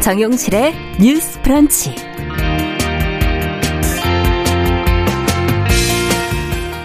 [0.00, 1.94] 정용실의 뉴스 프런치.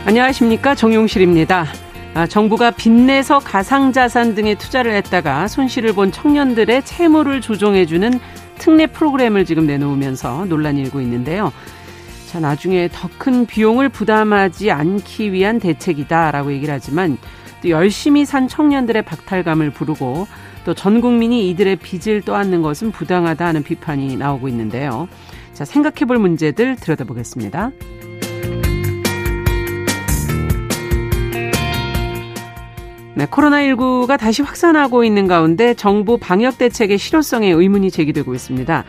[0.05, 0.75] 안녕하십니까.
[0.75, 1.65] 정용실입니다.
[2.13, 8.19] 아, 정부가 빚내서 가상자산 등에 투자를 했다가 손실을 본 청년들의 채무를 조정해주는
[8.57, 11.53] 특례 프로그램을 지금 내놓으면서 논란이 일고 있는데요.
[12.27, 17.17] 자, 나중에 더 큰 비용을 부담하지 않기 위한 대책이다라고 얘기를 하지만
[17.61, 20.27] 또 열심히 산 청년들의 박탈감을 부르고
[20.65, 25.07] 또 전 국민이 이들의 빚을 떠안는 것은 부당하다 하는 비판이 나오고 있는데요.
[25.53, 27.71] 자, 생각해 볼 문제들 들여다보겠습니다.
[33.17, 38.83] 네, 코로나19가 다시 확산하고 있는 가운데 정부 방역 대책의 실효성에 의문이 제기되고 있습니다.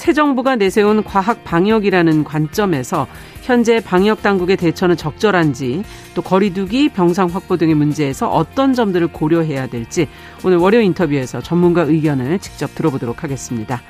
[0.00, 3.06] 새 정부가 내세운 과학 방역이라는 관점에서
[3.42, 10.08] 현재 방역 당국의 대처는 적절한지 또 거리두기, 병상 확보 등의 문제에서 어떤 점들을 고려해야 될지
[10.42, 13.82] 오늘 월요 인터뷰에서 전문가 의견을 직접 들어보도록 하겠습니다.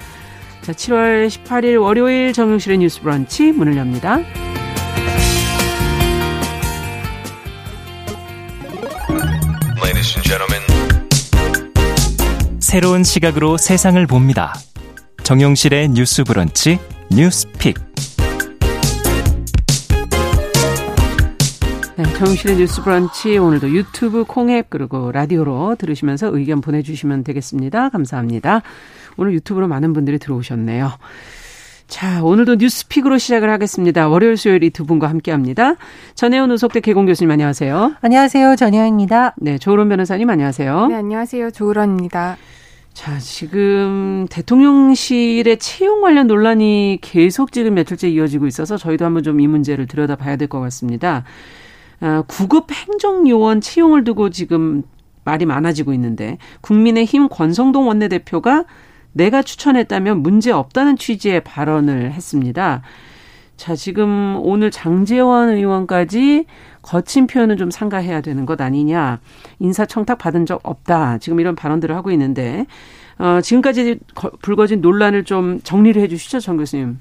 [0.63, 4.19] 자, 7월 18일 월요일 정용실의 뉴스 브런치 문을 엽니다.
[12.59, 14.55] 새로운 시각으로 세상을 봅니다.
[15.23, 16.79] 정용실의 뉴스 브런치
[17.11, 17.77] 뉴스픽.
[21.97, 27.91] 네, 정용실의 뉴스 브런치 오늘도 유튜브 콩앱 그리고 라디오로 들으시면서 의견 보내주시면 되겠습니다.
[27.91, 28.63] 감사합니다.
[29.17, 30.91] 오늘 유튜브로 많은 분들이 들어오셨네요.
[31.87, 34.09] 자, 오늘도 뉴스픽으로 시작을 하겠습니다.
[34.09, 35.75] 월요일, 수요일 이 두 분과 함께 합니다.
[36.15, 37.97] 전혜원 우석대 개공 교수님 안녕하세요.
[38.01, 38.57] 안녕하세요.
[38.57, 39.35] 전혜원입니다.
[39.39, 40.87] 네, 조으론 변호사님 안녕하세요.
[40.87, 41.51] 네, 안녕하세요.
[41.51, 42.37] 조으론입니다.
[42.93, 49.47] 자, 지금 대통령실의 채용 관련 논란이 계속 지금 며칠째 이어지고 있어서 저희도 한번 좀 이
[49.47, 51.25] 문제를 들여다봐야 될 것 같습니다.
[52.01, 54.83] 아, 구급 행정요원 채용을 두고 지금
[55.25, 58.65] 말이 많아지고 있는데 국민의힘 권성동 원내대표가
[59.13, 62.83] 내가 추천했다면 문제 없다는 취지의 발언을 했습니다.
[63.61, 66.47] 자, 지금 오늘 장재원 의원까지
[66.81, 69.21] 거친 표현은 좀 상가해야 되는 것 아니냐.
[69.59, 71.19] 인사청탁 받은 적 없다.
[71.19, 72.65] 지금 이런 발언들을 하고 있는데,
[73.19, 73.99] 어, 지금까지
[74.41, 77.01] 불거진 논란을 좀 정리를 해 주시죠, 정 교수님.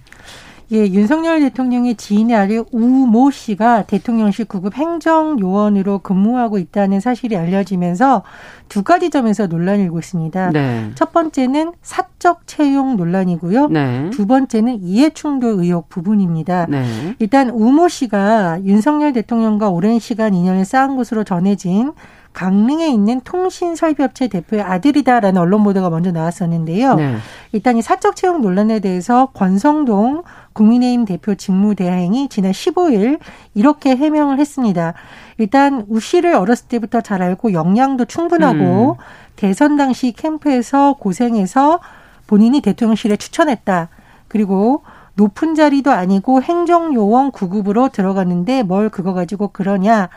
[0.71, 8.21] 예, 윤석열 대통령의 지인의 아들 우모 씨가 대통령실 구급 행정요원으로 근무하고 있다는 사실이 알려지면서
[8.67, 10.51] 두 가지 점에서 논란이 일고 있습니다.
[10.51, 10.91] 네.
[10.93, 13.69] 첫 번째는 사적 채용 논란이고요.
[13.69, 14.09] 네.
[14.11, 16.67] 두 번째는 이해충돌 의혹 부분입니다.
[16.69, 17.15] 네.
[17.17, 21.93] 일단 우모 씨가 윤석열 대통령과 오랜 시간 인연을 쌓은 것으로 전해진
[22.33, 26.95] 강릉에 있는 통신 설비업체 대표의 아들이다라는 언론 보도가 먼저 나왔었는데요.
[26.95, 27.17] 네.
[27.51, 30.23] 일단 이 사적 채용 논란에 대해서 권성동
[30.53, 33.19] 국민의힘 대표 직무대행이 지난 15일
[33.55, 34.93] 이렇게 해명을 했습니다.
[35.37, 39.03] 일단 우 씨를 어렸을 때부터 잘 알고 역량도 충분하고 음.
[39.35, 41.79] 대선 당시 캠프에서 고생해서
[42.27, 43.89] 본인이 대통령실에 추천했다.
[44.27, 44.83] 그리고
[45.15, 50.09] 높은 자리도 아니고 행정요원 9급으로 들어갔는데 뭘 그거 가지고 그러냐.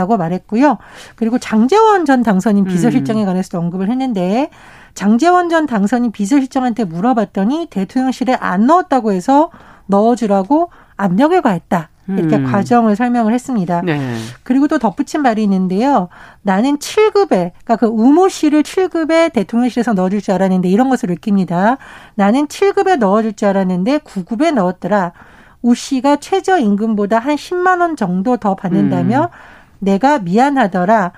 [0.00, 0.78] 라고 말했고요.
[1.14, 3.26] 그리고 장재원 전 당선인 비서실장에 음.
[3.26, 4.48] 관해서도 언급을 했는데
[4.94, 9.50] 장재원 전 당선인 비서실장한테 물어봤더니 대통령실에 안 넣었다고 해서
[9.86, 11.90] 넣어주라고 압력을 가했다.
[12.08, 12.44] 이렇게 음.
[12.44, 13.82] 과정을 설명을 했습니다.
[13.82, 14.16] 네.
[14.42, 16.08] 그리고 또 덧붙인 말이 있는데요.
[16.42, 21.76] 나는 7급에, 그러니까 그 우모 씨를 7급에 대통령실에서 넣어줄 줄 알았는데 이런 것을 느낍니다.
[22.14, 25.12] 나는 7급에 넣어줄 줄 알았는데 9급에 넣었더라.
[25.62, 29.59] 우 씨가 최저임금보다 한 10만 원 정도 더 받는다며 음.
[29.80, 31.12] 내가 미안하더라.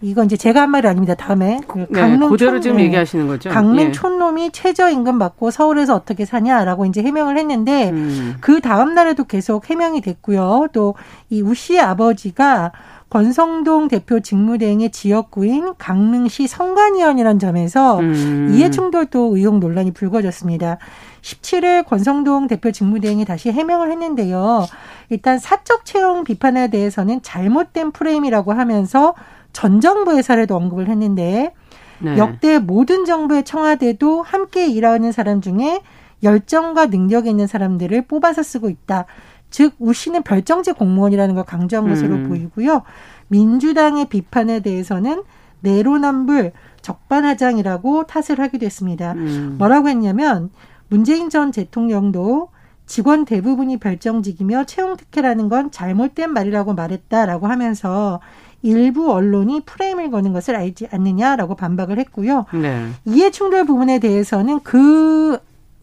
[0.00, 1.16] 이건 이제 제가 한 말이 아닙니다.
[1.16, 3.50] 다음에 그 네, 강릉 그대로 촌, 지금 얘기하시는 거죠.
[3.50, 3.92] 강릉 예.
[3.92, 8.36] 촌놈이 최저임금 받고 서울에서 어떻게 사냐라고 이제 해명을 했는데 음.
[8.40, 10.68] 그 다음 날에도 계속 해명이 됐고요.
[10.72, 10.94] 또
[11.30, 12.70] 이 우 씨의 아버지가
[13.10, 18.50] 권성동 대표 직무대행의 지역구인 강릉시 성관위원이라는 점에서 음.
[18.52, 20.78] 이해충돌도 의혹 논란이 불거졌습니다.
[21.22, 24.66] 17일 권성동 대표 직무대행이 다시 해명을 했는데요.
[25.08, 29.14] 일단 사적 채용 비판에 대해서는 잘못된 프레임이라고 하면서
[29.52, 31.54] 전 정부의 사례도 언급을 했는데
[32.00, 32.16] 네.
[32.18, 35.80] 역대 모든 정부의 청와대도 함께 일하는 사람 중에
[36.22, 39.06] 열정과 능력이 있는 사람들을 뽑아서 쓰고 있다.
[39.50, 42.28] 즉, 우 씨는 별정제 공무원이라는 걸 강조한 것으로 음.
[42.28, 42.82] 보이고요.
[43.28, 45.22] 민주당의 비판에 대해서는
[45.60, 46.52] 내로남불
[46.82, 49.12] 적반하장이라고 탓을 하기도 했습니다.
[49.12, 49.56] 음.
[49.58, 50.50] 뭐라고 했냐면
[50.88, 52.50] 문재인 전 대통령도
[52.86, 58.20] 직원 대부분이 별정직이며 채용 특혜라는 건 잘못된 말이라고 말했다라고 하면서
[58.62, 62.46] 일부 언론이 프레임을 거는 것을 알지 않느냐라고 반박을 했고요.
[62.54, 62.88] 네.
[63.04, 65.38] 이해 충돌 부분에 대해서는 그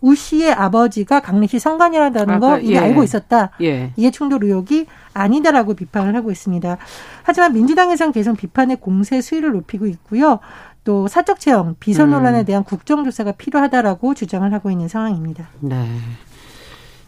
[0.06, 2.78] 우 씨의 아버지가 강릉시 성관이라는 거 이미 예.
[2.78, 3.50] 알고 있었다.
[3.64, 3.92] 예.
[3.96, 4.86] 이해 충돌 의혹이
[5.16, 6.78] 아니다라고 비판을 하고 있습니다.
[7.24, 10.40] 하지만 민주당에서는 계속 비판의 공세 수위를 높이고 있고요.
[10.84, 12.12] 또 사적 채용, 비선 음.
[12.12, 15.50] 논란에 대한 국정조사가 필요하다라고 주장을 하고 있는 상황입니다.
[15.62, 15.88] 네.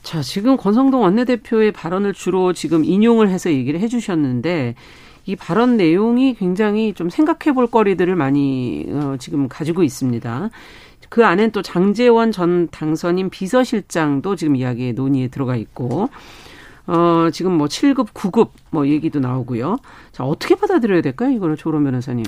[0.02, 4.74] 자, 지금 권성동 원내대표의 발언을 주로 지금 인용을 해서 얘기를 해 주셨는데
[5.26, 10.50] 이 발언 내용이 굉장히 좀 생각해 볼 거리들을 많이 어, 지금 가지고 있습니다.
[11.10, 16.10] 그 안엔 또 장재원 전 당선인 비서실장도 지금 이야기에 논의에 들어가 있고
[16.88, 19.78] 어, 지금 뭐 7급, 9급 뭐 얘기도 나오고요.
[20.14, 21.32] 자, 어떻게 받아들여야 될까요?
[21.32, 22.26] 이거는 조론 변호사님.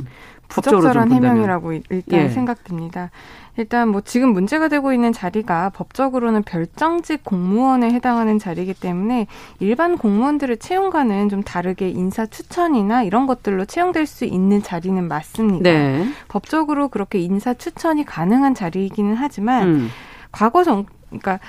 [0.49, 2.29] 부적절한 해명이라고 일단 예.
[2.29, 3.11] 생각됩니다.
[3.59, 9.27] 일단 뭐 지금 문제가 되고 있는 자리가 법적으로는 별정직 공무원에 해당하는 자리이기 때문에
[9.59, 15.69] 일반 공무원들의 채용과는 좀 다르게 인사 추천이나 이런 것들로 채용될 수 있는 자리는 맞습니다.
[15.69, 16.07] 네.
[16.29, 19.89] 법적으로 그렇게 인사 추천이 가능한 자리이기는 하지만 음.
[20.31, 21.39] 과거 정 그러니까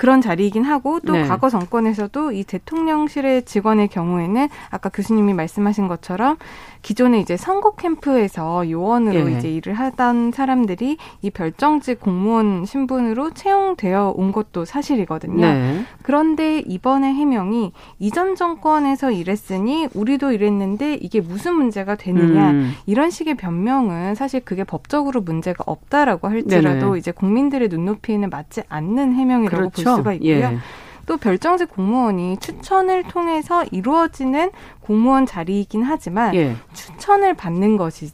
[0.00, 1.28] 그런 자리이긴 하고 또 네.
[1.28, 6.38] 과거 정권에서도 이 대통령실의 직원의 경우에는 아까 교수님이 말씀하신 것처럼
[6.80, 9.36] 기존에 이제 선거 캠프에서 요원으로 예.
[9.36, 15.40] 이제 일을 하던 사람들이 이 별정직 공무원 신분으로 채용되어 온 것도 사실이거든요.
[15.42, 15.84] 네.
[16.00, 22.72] 그런데 이번에 해명이 이전 정권에서 일했으니 우리도 일했는데 이게 무슨 문제가 되느냐 음.
[22.86, 26.98] 이런 식의 변명은 사실 그게 법적으로 문제가 없다라고 할지라도 네네.
[26.98, 29.89] 이제 국민들의 눈높이에는 맞지 않는 해명이라고 그렇죠.
[29.89, 30.30] 볼수 가 있고요.
[30.30, 30.58] 예.
[31.06, 34.50] 또 별정직 공무원이 추천을 통해서 이루어지는
[34.80, 36.54] 공무원 자리이긴 하지만 예.
[36.72, 38.12] 추천을 받는 것이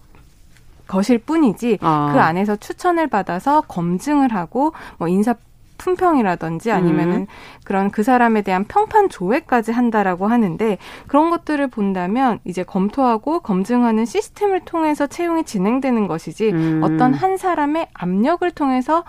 [0.89, 2.11] 것일 뿐이지 아.
[2.13, 5.35] 그 안에서 추천을 받아서 검증을 하고 뭐 인사
[5.79, 7.27] 품평이라든지 아니면은 음.
[7.65, 14.61] 그런 그 사람에 대한 평판 조회까지 한다라고 하는데 그런 것들을 본다면 이제 검토하고 검증하는 시스템을
[14.61, 16.81] 통해서 채용이 진행되는 것이지 음.
[16.83, 19.05] 어떤 한 사람의 압력을 통해서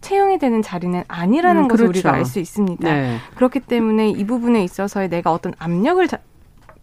[0.00, 1.98] 채용이 되는 자리는 아니라는 음, 것을 그렇죠.
[1.98, 2.92] 우리가 알 수 있습니다.
[2.92, 3.16] 네.
[3.36, 6.18] 그렇기 때문에 이 부분에 있어서의 내가 어떤 압력을 자,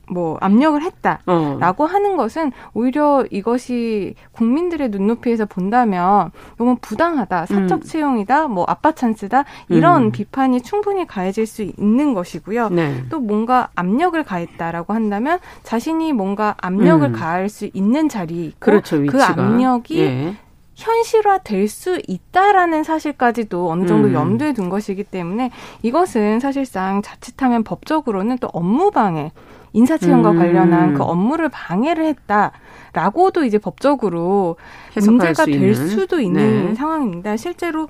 [0.08, 1.88] 뭐 압력을 했다라고 어.
[1.88, 7.82] 하는 것은 오히려 이것이 국민들의 눈높이에서 본다면 너무 부당하다, 사적 음.
[7.82, 10.12] 채용이다, 뭐 아빠 찬스다 이런 음.
[10.12, 12.70] 비판이 충분히 가해질 수 있는 것이고요.
[12.70, 13.04] 네.
[13.10, 17.14] 또 뭔가 압력을 가했다라고 한다면 자신이 뭔가 압력을 음.
[17.14, 20.36] 가할 수 있는 자리고 그렇죠, 그 압력이 예.
[20.75, 24.13] 현실화 될 수 있다라는 사실까지도 어느 정도 음.
[24.13, 25.51] 염두에 둔 것이기 때문에
[25.81, 29.31] 이것은 사실상 자칫하면 법적으로는 또 업무방해
[29.74, 30.38] 인사채용과 음.
[30.38, 34.57] 관련한 그 업무를 방해를 했다라고도 이제 법적으로
[35.01, 35.75] 문제가 될.
[35.75, 36.75] 수도 있는 네.
[36.75, 37.36] 상황입니다.
[37.36, 37.89] 실제로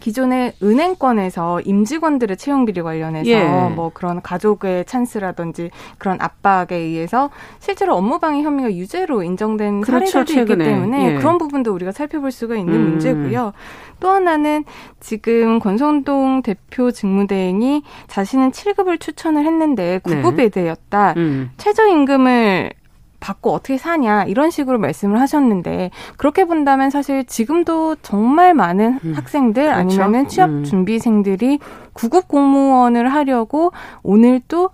[0.00, 3.44] 기존의 은행권에서 임직원들의 채용 비리 관련해서 예.
[3.74, 10.64] 뭐 그런 가족의 찬스라든지 그런 압박에 의해서 실제로 업무방해 혐의가 유죄로 인정된 그렇죠, 사례들도 최근에.
[10.64, 11.18] 있기 때문에 예.
[11.18, 12.90] 그런 부분도 우리가 살펴볼 수가 있는 음.
[12.90, 13.52] 문제고요.
[14.00, 14.64] 또 하나는
[15.00, 20.48] 지금 권성동 대표 직무대행이 자신은 7급을 추천을 했는데 9급에 네.
[20.48, 21.14] 대였다.
[21.16, 21.50] 음.
[21.56, 22.72] 최저임금을
[23.20, 29.12] 받고 어떻게 사냐 이런 식으로 말씀을 하셨는데 그렇게 본다면 사실 지금도 정말 많은 음.
[29.14, 29.78] 학생들 그렇죠?
[29.78, 30.64] 아니면은 취업 음.
[30.64, 31.58] 준비생들이
[31.92, 33.72] 구급 공무원을 하려고
[34.02, 34.70] 오늘 또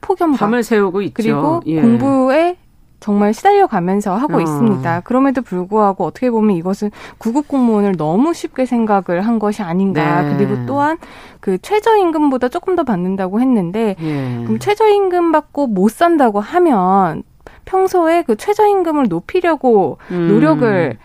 [0.00, 1.14] 폭염 밤을 세우고 있죠.
[1.14, 1.80] 그리고 예.
[1.80, 2.56] 공부에
[3.00, 4.40] 정말 시달려 가면서 하고 어.
[4.40, 5.00] 있습니다.
[5.00, 10.22] 그럼에도 불구하고 어떻게 보면 이것은 구급 공무원을 너무 쉽게 생각을 한 것이 아닌가.
[10.22, 10.36] 네.
[10.36, 10.96] 그리고 또한
[11.40, 14.42] 그 최저임금보다 조금 더 받는다고 했는데 예.
[14.44, 17.24] 그럼 최저임금 받고 못 산다고 하면
[17.64, 20.28] 평소에 그 최저임금을 높이려고 음.
[20.28, 20.98] 노력을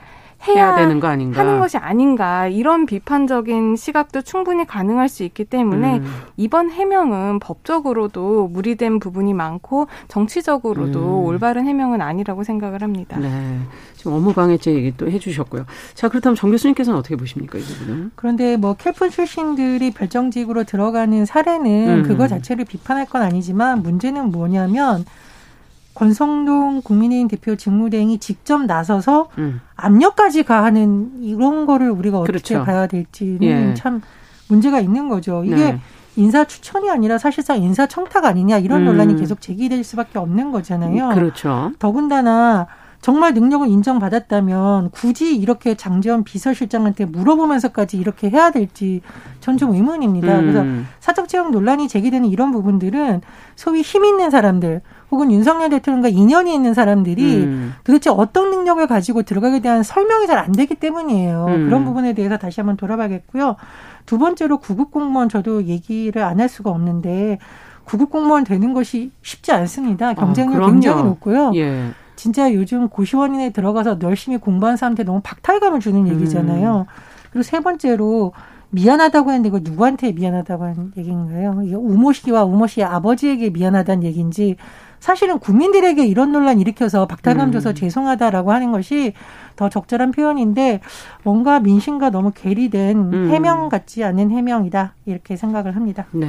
[0.48, 5.44] 해야, 해야, 되는 거 아닌가 하는 것이 아닌가 이런 비판적인 시각도 충분히 가능할 수 있기
[5.44, 6.06] 때문에 음.
[6.38, 11.26] 이번 해명은 법적으로도 무리된 부분이 많고 정치적으로도 음.
[11.26, 13.20] 올바른 해명은 아니라고 생각을 합니다.
[13.20, 13.60] 네.
[13.96, 15.66] 지금 업무방해죄 얘기 또 해주셨고요.
[15.94, 18.12] 자 그렇다면 정 교수님께서는 어떻게 보십니까 이 부분은?
[18.16, 22.04] 그런데 뭐 캘프 출신들이 별정직으로 들어가는 사례는 음.
[22.04, 25.04] 그거 자체를 비판할 건 아니지만 문제는 뭐냐면
[26.00, 29.60] 권성동 국민의힘 대표 직무대행이 직접 나서서 음.
[29.76, 32.64] 압력까지 가하는 이런 거를 우리가 어떻게 그렇죠.
[32.64, 33.74] 봐야 될지는 예.
[33.74, 34.02] 참
[34.48, 35.44] 문제가 있는 거죠.
[35.44, 35.80] 이게 네.
[36.16, 38.86] 인사 추천이 아니라 사실상 인사 청탁 아니냐 이런 음.
[38.86, 41.10] 논란이 계속 제기될 수밖에 없는 거잖아요.
[41.10, 41.72] 그렇죠.
[41.80, 42.68] 더군다나
[43.02, 49.02] 정말 능력을 인정받았다면 굳이 이렇게 장재원 비서실장한테 물어보면서까지 이렇게 해야 될지
[49.42, 50.40] 전 좀 의문입니다.
[50.40, 50.42] 음.
[50.42, 50.66] 그래서
[51.02, 53.20] 사적 채용 논란이 제기되는 이런 부분들은
[53.56, 57.74] 소위 힘 있는 사람들 혹은 윤석열 대통령과 인연이 있는 사람들이 음.
[57.84, 61.46] 도대체 어떤 능력을 가지고 들어가게 대한 설명이 잘 안 되기 때문이에요.
[61.50, 61.66] 음.
[61.66, 63.56] 그런 부분에 대해서 다시 한번 돌아봐야겠고요.
[64.06, 67.40] 두 번째로 구급 공무원 저도 얘기를 안 할 수가 없는데
[67.84, 70.14] 구급 공무원 되는 것이 쉽지 않습니다.
[70.14, 71.52] 경쟁률 아, 굉장히 높고요.
[71.56, 71.90] 예.
[72.16, 76.86] 진짜 요즘 고시원인에 들어가서 열심히 공부한 사람한테 너무 박탈감을 주는 얘기잖아요.
[76.88, 76.94] 음.
[77.32, 78.34] 그리고 세 번째로
[78.72, 81.62] 미안하다고 했는데 이거 누구한테 미안하다고 하는 얘기인가요?
[81.64, 84.58] 이게 우모 씨와 우모 씨의 아버지에게 미안하다는 얘기인지
[85.00, 87.76] 사실은 국민들에게 이런 논란 일으켜서 박탈감 줘서 음.
[87.76, 89.14] 죄송하다라고 하는 것이
[89.56, 90.82] 더 적절한 표현인데
[91.24, 93.32] 뭔가 민심과 너무 괴리된 음.
[93.32, 96.06] 해명 같지 않은 해명이다 이렇게 생각을 합니다.
[96.12, 96.28] 네.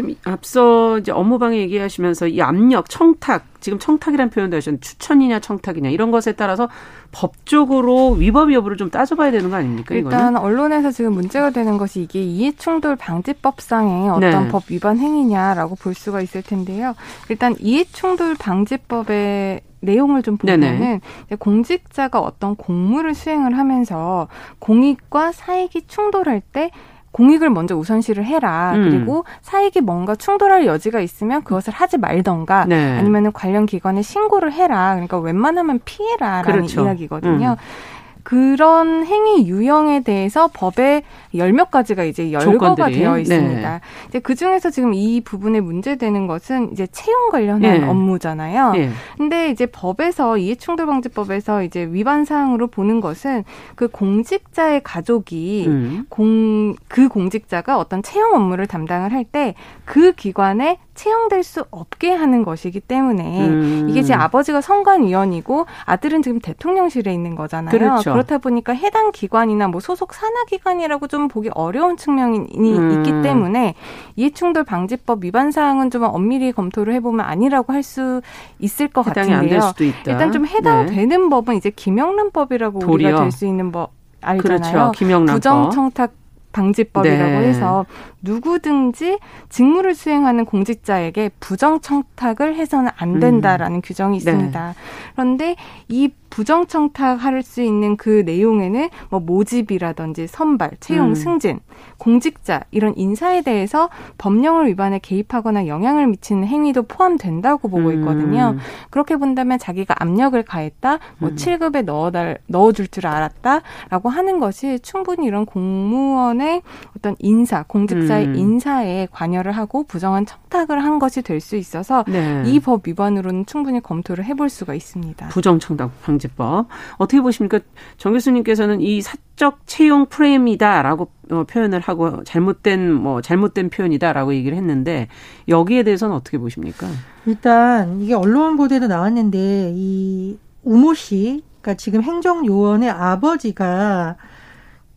[0.00, 6.10] 지금 앞서 이제 업무방해 얘기하시면서 이 압력, 청탁, 지금 청탁이라는 표현도 하셨는데 추천이냐 청탁이냐 이런
[6.10, 6.68] 것에 따라서
[7.12, 9.94] 법적으로 위법 여부를 좀 따져봐야 되는 거 아닙니까?
[9.94, 10.36] 일단 이거는?
[10.36, 14.48] 언론에서 지금 문제가 되는 것이 이게 이해충돌 방지법상의 어떤 네.
[14.48, 16.94] 법 위반 행위냐라고 볼 수가 있을 텐데요.
[17.28, 21.00] 일단 이해충돌 방지법의 내용을 좀 보면은
[21.38, 24.28] 공직자가 어떤 공무를 수행을 하면서
[24.58, 26.70] 공익과 사익이 충돌할 때
[27.12, 28.72] 공익을 먼저 우선시를 해라.
[28.74, 28.90] 음.
[28.90, 32.98] 그리고 사익이 뭔가 충돌할 여지가 있으면 그것을 하지 말던가 네.
[32.98, 34.92] 아니면은 관련 기관에 신고를 해라.
[34.92, 36.84] 그러니까 웬만하면 피해라라는 그렇죠.
[36.84, 37.56] 이야기거든요.
[37.58, 37.99] 음.
[38.24, 41.02] 그런 행위 유형에 대해서 법에
[41.34, 42.98] 열 몇 가지가 이제 열거가 조건들이.
[43.00, 43.22] 되어 네.
[43.22, 43.72] 있습니다.
[43.72, 43.80] 네.
[44.08, 47.86] 이제 그 중에서 지금 이 부분에 문제되는 것은 이제 채용 관련한 네.
[47.86, 48.72] 업무잖아요.
[48.72, 48.90] 네.
[49.16, 56.06] 근데 이제 법에서 이해충돌방지법에서 이제 위반 사항으로 보는 것은 그 공직자의 가족이 음.
[56.08, 62.80] 공그 공직자가 어떤 채용 업무를 담당을 할 때 그 기관에 채용될 수 없게 하는 것이기
[62.80, 63.86] 때문에 음.
[63.88, 67.70] 이게 제 아버지가 선관위원이고 아들은 지금 대통령실에 있는 거잖아요.
[67.70, 68.12] 그렇죠.
[68.12, 72.90] 그렇다 보니까 해당 기관이나 뭐 소속 산하 기관이라고 좀 보기 어려운 측면이 음.
[72.98, 73.74] 있기 때문에
[74.16, 78.20] 이해충돌 방지법 위반 사항은 좀 엄밀히 검토를 해보면 아니라고 할 수
[78.58, 79.72] 있을 것 같은데요.
[80.06, 81.28] 일단 좀 해당되는 네.
[81.30, 82.92] 법은 이제 김영란법이라고 도리어.
[83.08, 84.60] 우리가 될 수 있는 법 알잖아요.
[84.60, 84.92] 그렇죠.
[84.96, 85.34] 김영란법.
[85.34, 86.12] 부정청탁
[86.52, 87.48] 방지법이라고 네.
[87.48, 87.86] 해서
[88.22, 93.82] 누구든지 직무를 수행하는 공직자에게 부정 청탁을 해서는 안 된다라는 음.
[93.82, 94.66] 규정이 있습니다.
[94.68, 94.74] 네.
[95.14, 95.56] 그런데
[95.88, 101.14] 이 부정 청탁할 수 있는 그 내용에는 뭐 모집이라든지 선발, 채용, 음.
[101.14, 101.60] 승진,
[101.98, 108.54] 공직자 이런 인사에 대해서 법령을 위반해 개입하거나 영향을 미치는 행위도 포함된다고 보고 있거든요.
[108.54, 108.58] 음.
[108.90, 111.34] 그렇게 본다면 자기가 압력을 가했다, 뭐 음.
[111.34, 116.62] 7급에 넣어달 넣어줄 줄 알았다라고 하는 것이 충분히 이런 공무원의
[116.96, 118.34] 어떤 인사, 공직자 공직자의 음.
[118.36, 122.42] 인사에 관여를 하고 부정한 청탁을 한 것이 될 수 있어서 네.
[122.46, 125.28] 이법 위반으로는 충분히 검토를 해볼 수가 있습니다.
[125.28, 127.60] 부정청탁 방지법 어떻게 보십니까?
[127.96, 135.08] 정 교수님께서는 이 사적 채용 프레임이다라고 어, 표현을 하고 잘못된 뭐 잘못된 표현이다라고 얘기를 했는데
[135.48, 136.86] 여기에 대해서는 어떻게 보십니까?
[137.26, 144.16] 일단 이게 언론 보도에도 나왔는데 이 우모 씨, 그러니까 지금 행정요원의 아버지가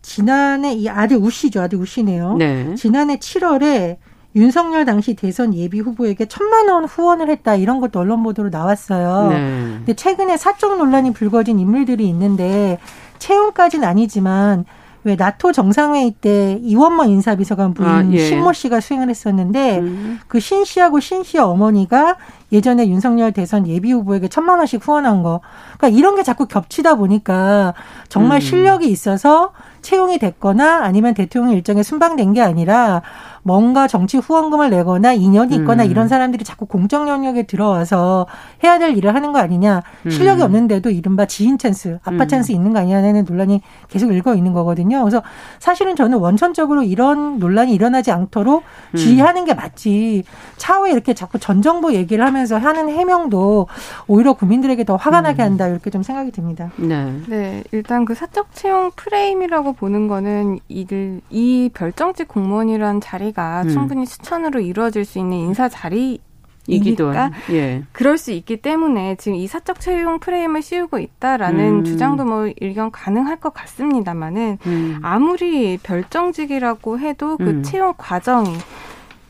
[0.02, 1.62] 지난해 이 아들 우 씨죠.
[1.62, 2.36] 아들 우 씨네요.
[2.38, 2.76] 네.
[2.76, 3.98] 지난해 7월에
[4.36, 9.30] 윤석열 당시 대선 예비 후보에게 천만 원 후원을 했다 이런 것도 언론 보도로 나왔어요.
[9.30, 9.38] 네.
[9.78, 12.80] 근데 최근에 사적 논란이 불거진 인물들이 있는데
[13.20, 14.66] 채용까지는 아니지만
[15.06, 18.18] 왜 나토 정상회의 때 이원모 인사비서관 부인 아, 예.
[18.20, 20.20] 신모 씨가 수행을 했었는데 음.
[20.28, 22.16] 그신 씨하고 신 씨의 어머니가
[22.54, 25.42] 예전에 윤석열 대선 예비 후보에게 천만 원씩 후원한 거.
[25.78, 27.74] 그러니까 이런 게 자꾸 겹치다 보니까
[28.08, 28.42] 정말 음.
[28.42, 29.52] 실력이 있어서
[29.84, 33.04] 채용이 됐거나 아니면 대통령 일정에 순방된 게 아니라
[33.44, 35.92] 뭔가 정치 후원금을 내거나 인연이 있거나 음.
[35.92, 38.26] 이런 사람들이 자꾸 공적 영역에 들어와서
[38.64, 39.82] 해야 될 일을 하는 거 아니냐.
[40.10, 40.46] 실력이 음.
[40.46, 42.28] 없는데도 이른바 지인 찬스, 아빠 음.
[42.28, 45.02] 찬스 있는 거 아니냐는 논란이 계속 일고 있는 거거든요.
[45.02, 45.22] 그래서
[45.60, 48.98] 사실은 저는 원천적으로 이런 논란이 일어나지 않도록 음.
[48.98, 50.24] 주의하는 게 맞지.
[50.58, 53.68] 차후에 이렇게 자꾸 전 정부 얘기를 하면서 하는 해명도
[54.08, 55.52] 오히려 국민들에게 더 화가 나게 음.
[55.52, 56.72] 한다 이렇게 좀 생각이 듭니다.
[56.78, 57.14] 네.
[57.28, 57.64] 네.
[57.74, 63.70] 일단 그 사적 채용 프레임이라고 보는 거는 이들 이 별정직 공무원이라는 자리가 음.
[63.70, 66.20] 충분히 추천으로 이루어질 수 있는 인사 자리
[66.68, 67.14] 이기도
[67.52, 67.84] 예.
[67.92, 71.84] 그럴 수 있기 때문에 지금 이 사적 채용 프레임을 씌우고 있다라는 음.
[71.84, 75.00] 주장도 뭐 일견 가능할 것 같습니다만은 음.
[75.02, 77.64] 아무리 별정직이라고 해도 그 음.
[77.64, 78.56] 채용 과정이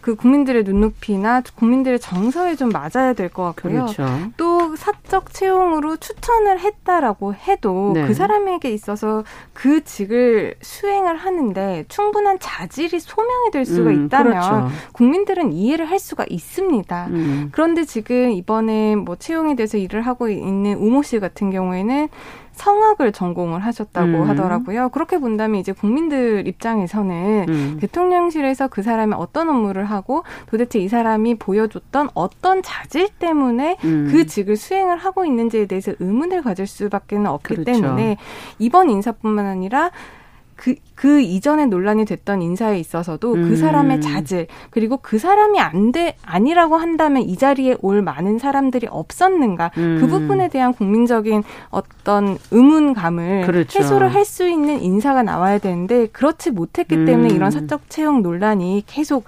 [0.03, 3.85] 그 국민들의 눈높이나 국민들의 정서에 좀 맞아야 될 것 같고요.
[3.85, 4.05] 그렇죠.
[4.37, 8.05] 또 사적 채용으로 추천을 했다라고 해도 네.
[8.05, 14.67] 그 사람에게 있어서 그 직을 수행을 하는데 충분한 자질이 소명이 될 수가 음, 있다면 그렇죠.
[14.91, 17.07] 국민들은 이해를 할 수가 있습니다.
[17.09, 17.49] 음.
[17.53, 22.09] 그런데 지금 이번에 뭐 채용에 대해서 일을 하고 있는 우모 씨 같은 경우에는
[22.53, 24.29] 성악을 전공을 하셨다고 음.
[24.29, 24.89] 하더라고요.
[24.89, 27.77] 그렇게 본다면 이제 국민들 입장에서는 음.
[27.81, 34.09] 대통령실에서 그 사람이 어떤 업무를 하고 도대체 이 사람이 보여줬던 어떤 자질 때문에 음.
[34.11, 37.63] 그 직을 수행을 하고 있는지에 대해서 의문을 가질 수밖에 없기 그렇죠.
[37.81, 38.17] 때문에
[38.59, 39.91] 이번 인사뿐만 아니라
[40.63, 43.49] 그, 그 이전에 논란이 됐던 인사에 있어서도 그 음.
[43.49, 48.87] 그 사람의 자질, 그리고 그 사람이 안 돼, 아니라고 한다면 이 자리에 올 많은 사람들이
[48.89, 49.97] 없었는가, 그 음.
[49.99, 53.79] 그 부분에 대한 국민적인 어떤 의문감을 그렇죠.
[53.79, 57.35] 해소를 할 수 있는 인사가 나와야 되는데, 그렇지 못했기 때문에 음.
[57.35, 59.25] 이런 사적 채용 논란이 계속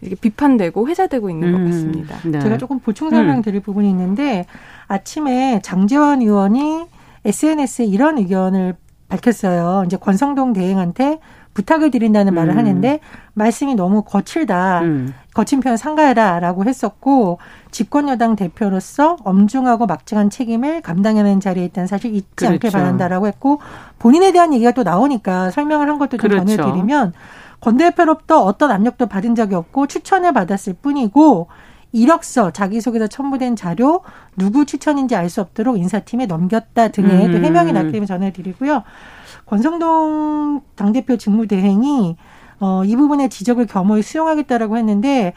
[0.00, 1.66] 이렇게 비판되고 회자되고 있는 것 음.
[1.66, 2.16] 같습니다.
[2.24, 2.38] 네.
[2.38, 3.62] 제가 조금 보충 설명드릴 음.
[3.62, 4.46] 부분이 있는데
[4.86, 6.84] 아침에 장재원 의원이
[7.24, 8.76] SNS에 이런 의견을
[9.08, 9.84] 밝혔어요.
[9.86, 11.18] 이제 권성동 대행한테
[11.54, 12.58] 부탁을 드린다는 말을 음.
[12.58, 13.00] 하는데
[13.34, 14.80] 말씀이 너무 거칠다.
[14.82, 15.14] 음.
[15.34, 17.38] 거친 표현 상가해라라고 했었고
[17.70, 22.52] 집권 여당 대표로서 엄중하고 막중한 책임을 감당하는 자리에 있다는 사실 잊지 그렇죠.
[22.54, 23.60] 않길 바란다라고 했고
[23.98, 26.56] 본인에 대한 얘기가 또 나오니까 설명을 한 것도 좀 그렇죠.
[26.56, 27.12] 전해드리면
[27.60, 31.48] 권 대표로부터 어떤 압력도 받은 적이 없고 추천을 받았을 뿐이고
[31.92, 34.02] 이력서, 자기소개서 첨부된 자료,
[34.36, 37.44] 누구 추천인지 알 수 없도록 인사팀에 넘겼다 등의 음.
[37.44, 38.82] 해명이 났기 때문에 전해드리고요.
[39.46, 42.16] 권성동 당대표 직무대행이
[42.60, 45.32] 어, 이 부분의 지적을 겸허히 수용하겠다라고 했는데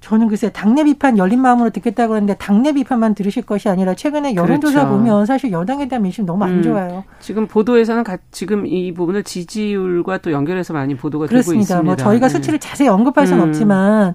[0.00, 4.84] 저는 글쎄 당내 비판 열린 마음으로 듣겠다고 하는데 당내 비판만 들으실 것이 아니라 최근에 여론조사
[4.84, 4.96] 그렇죠.
[4.96, 6.62] 보면 사실 여당에 대한 민심 너무 안 음.
[6.62, 7.04] 좋아요.
[7.18, 11.50] 지금 보도에서는 가, 지금 이 부분을 지지율과 또 연결해서 많이 보도가 그렇습니다.
[11.52, 11.82] 되고 있습니다.
[11.82, 12.34] 뭐 저희가 네.
[12.34, 13.48] 수치를 자세히 언급할 수는 음.
[13.48, 14.14] 없지만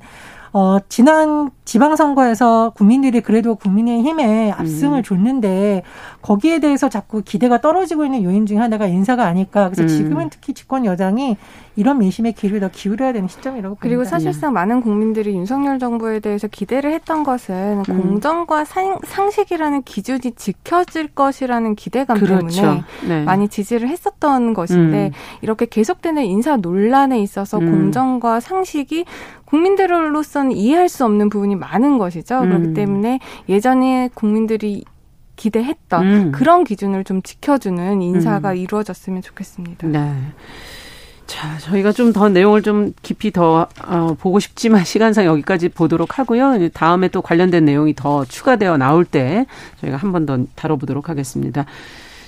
[0.54, 5.04] 어, 지난 지방선거에서 국민들이 그래도 국민의힘에 압승을 음.
[5.04, 5.84] 줬는데
[6.22, 9.70] 거기에 대해서 자꾸 기대가 떨어지고 있는 요인 중에 하나가 인사가 아닐까.
[9.70, 9.88] 그래서 음.
[9.88, 11.38] 지금은 특히 집권 여당이
[11.78, 13.82] 이런 민심의 귀를 더 기울여야 되는 시점이라고 봅니다.
[13.82, 18.02] 그리고 사실상 많은 국민들이 윤석열 정부에 대해서 기대를 했던 것은 음.
[18.02, 19.00] 공정과 상,
[19.32, 22.62] 식이라는 기준이 지켜질 것이라는 기대감 그렇죠.
[22.62, 23.24] 때문에 네.
[23.24, 25.12] 많이 지지를 했었던 것인데 음.
[25.42, 27.72] 이렇게 계속되는 인사 논란에 있어서 음.
[27.72, 29.06] 공정과 상식이
[29.52, 32.40] 국민들로서는 이해할 수 없는 부분이 많은 것이죠.
[32.40, 32.50] 음.
[32.50, 34.84] 그렇기 때문에 예전에 국민들이
[35.36, 36.32] 기대했던 음.
[36.32, 38.58] 그런 기준을 좀 지켜주는 인사가 음.
[38.58, 39.88] 이루어졌으면 좋겠습니다.
[39.88, 40.14] 네.
[41.26, 46.70] 자, 저희가 좀 더 내용을 좀 깊이 더 어, 보고 싶지만 시간상 여기까지 보도록 하고요.
[46.70, 49.46] 다음에 또 관련된 내용이 더 추가되어 나올 때
[49.82, 51.66] 저희가 한 번 더 다뤄보도록 하겠습니다.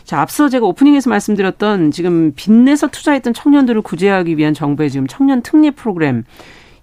[0.03, 5.71] 자, 앞서 제가 오프닝에서 말씀드렸던 지금 빚내서 투자했던 청년들을 구제하기 위한 정부의 지금 청년 특례
[5.71, 6.23] 프로그램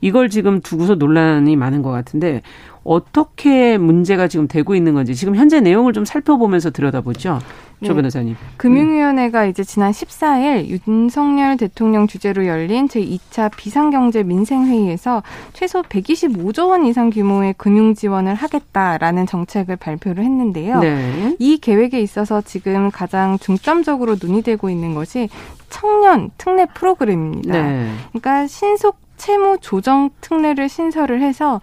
[0.01, 2.43] 이걸 지금 두고서 논란이 많은 것 같은데
[2.85, 7.39] 어떻게 문제가 지금 되고 있는 건지 지금 현재 내용을 좀 살펴보면서 들여다보죠.
[7.81, 7.89] 네.
[7.89, 8.37] 조 변호사님.
[8.59, 15.23] 금융위원회가 이제 지난 14일 윤석열 대통령 주재로 열린 제2차 비상경제 민생회의에서
[15.55, 20.81] 최소 125조 원 이상 규모의 금융 지원을 하겠다라는 정책을 발표를 했는데요.
[20.81, 21.37] 네.
[21.39, 25.31] 이 계획에 있어서 지금 가장 중점적으로 논의되고 있는 것이
[25.71, 27.63] 청년 특례 프로그램입니다.
[27.63, 27.91] 네.
[28.11, 31.61] 그러니까 신속 채무 조정 특례를 신설을 해서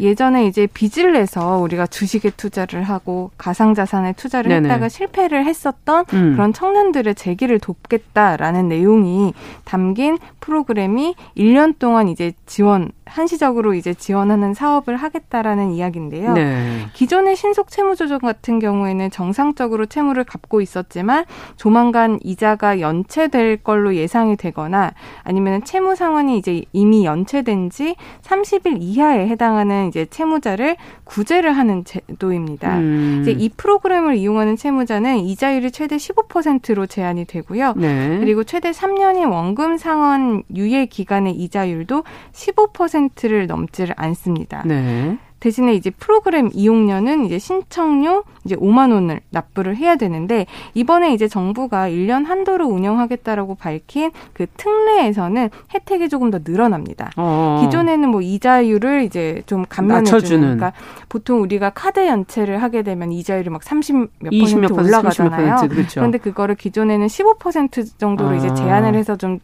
[0.00, 4.68] 예전에 이제 빚을 내서 우리가 주식에 투자를 하고 가상자산에 투자를 네네.
[4.68, 6.32] 했다가 실패를 했었던 음.
[6.32, 9.32] 그런 청년들의 재기를 돕겠다라는 내용이
[9.64, 16.32] 담긴 프로그램이 1년 동안 이제 지원 한시적으로 이제 지원하는 사업을 하겠다라는 이야기인데요.
[16.34, 16.86] 네.
[16.92, 21.24] 기존의 신속 채무 조정 같은 경우에는 정상적으로 채무를 갚고 있었지만
[21.56, 24.92] 조만간 이자가 연체될 걸로 예상이 되거나
[25.22, 32.78] 아니면 채무 상환이 이제 이미 연체된 지 30일 이하에 해당하는 이제 채무자를 구제를 하는 제도입니다.
[32.78, 33.20] 음.
[33.22, 37.74] 이제 이 프로그램을 이용하는 채무자는 이자율이 최대 15%로 제한이 되고요.
[37.76, 38.18] 네.
[38.18, 44.62] 그리고 최대 3년의 원금 상환 유예 기간의 이자율도 15%를 넘지를 않습니다.
[44.64, 45.18] 네.
[45.38, 51.88] 대신에 이제 프로그램 이용료는 이제 신청료 이제 5만 원을 납부를 해야 되는데 이번에 이제 정부가
[51.90, 57.10] 1년 한도를 운영하겠다라고 밝힌 그 특례에서는 혜택이 조금 더 늘어납니다.
[57.16, 57.60] 어.
[57.62, 60.72] 기존에는 뭐 이자율을 이제 좀 감면해 주는 그러니까
[61.08, 65.68] 보통 우리가 카드 연체를 하게 되면 이자율이 막 30몇 퍼센트 올라가잖아요.
[65.68, 66.00] 그렇죠.
[66.00, 68.36] 그런데 그거를 기존에는 15% 정도로 아.
[68.36, 69.40] 이제 제한을 해서 좀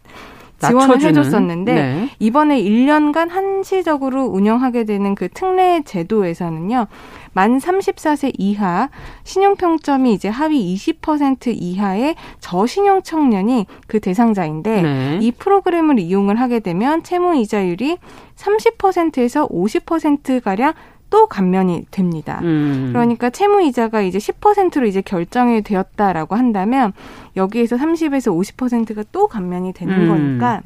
[0.69, 1.09] 지원을 낮춰주는.
[1.11, 2.09] 해줬었는데 네.
[2.19, 6.87] 이번에 1년간 한시적으로 운영하게 되는 그 특례 제도에서는요.
[7.35, 8.91] 만 34세 이하
[9.25, 15.19] 신용평점이 이제 하위 20% 이하의 저신용 청년이 그 대상자인데 네.
[15.21, 17.97] 이 프로그램을 이용을 하게 되면 채무 이자율이
[18.37, 20.75] 30%에서 50% 가량
[21.13, 22.41] 또 감면이 됩니다.
[22.43, 22.89] 음.
[22.91, 26.95] 그러니까 채무 이자가 이제 10%로 이제 결정이 되었다라고 한다면
[27.37, 30.09] 여기에서 30에서 50%가 또 감면이 되는 음.
[30.09, 30.63] 거니까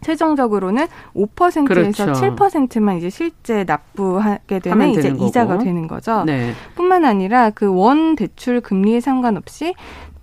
[0.00, 2.12] 최종적으로는 5%에서 그렇죠.
[2.12, 6.24] 7%만 이제 실제 납부하게 되는 이제 되는 이자가 되는 거죠.
[6.24, 6.52] 네.
[6.74, 9.74] 뿐만 아니라 그 원 대출 금리에 상관없이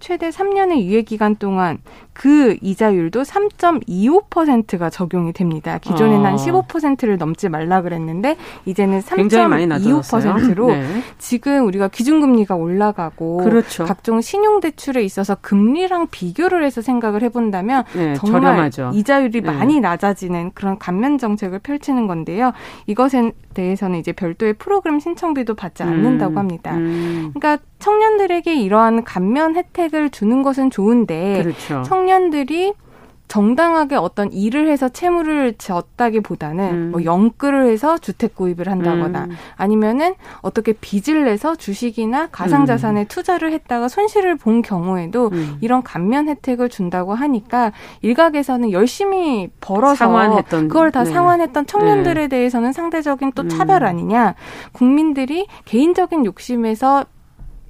[0.03, 1.77] 최대 3년의 유예 기간 동안
[2.11, 5.77] 그 이자율도 3.25%가 적용이 됩니다.
[5.77, 6.25] 기존에는 어.
[6.25, 8.35] 한 15%를 넘지 말라 그랬는데
[8.65, 10.83] 이제는 3.25%로 네.
[11.19, 13.85] 지금 우리가 기준금리가 올라가고 그렇죠.
[13.85, 18.91] 각종 신용대출에 있어서 금리랑 비교를 해서 생각을 해본다면 네, 정말 저렴하죠.
[18.93, 19.51] 이자율이 네.
[19.51, 22.51] 많이 낮아지는 그런 감면 정책을 펼치는 건데요.
[22.87, 26.75] 이것에 대해서는 이제 별도의 프로그램 신청비도 받지 않는다고 음, 합니다.
[26.75, 27.31] 음.
[27.33, 31.83] 그러니까 청년들에게 이러한 감면 혜택을 주는 것은 좋은데 그렇죠.
[31.83, 32.73] 청년들이
[33.33, 36.91] 정당하게 어떤 일을 해서 채무를 졌다기보다는 음.
[36.91, 39.31] 뭐 영끌을 해서 주택 구입을 한다거나 음.
[39.55, 43.05] 아니면은 어떻게 빚을 내서 주식이나 가상 자산에 음.
[43.09, 45.57] 투자를 했다가 손실을 본 경우에도 음.
[45.61, 47.71] 이런 감면 혜택을 준다고 하니까
[48.03, 51.11] 일각에서는 열심히 벌어서 상환했던, 그걸 다 네.
[51.11, 52.27] 상환했던 청년들에 네.
[52.27, 53.87] 대해서는 상대적인 또 차별 음.
[53.87, 54.35] 아니냐
[54.73, 57.05] 국민들이 개인적인 욕심에서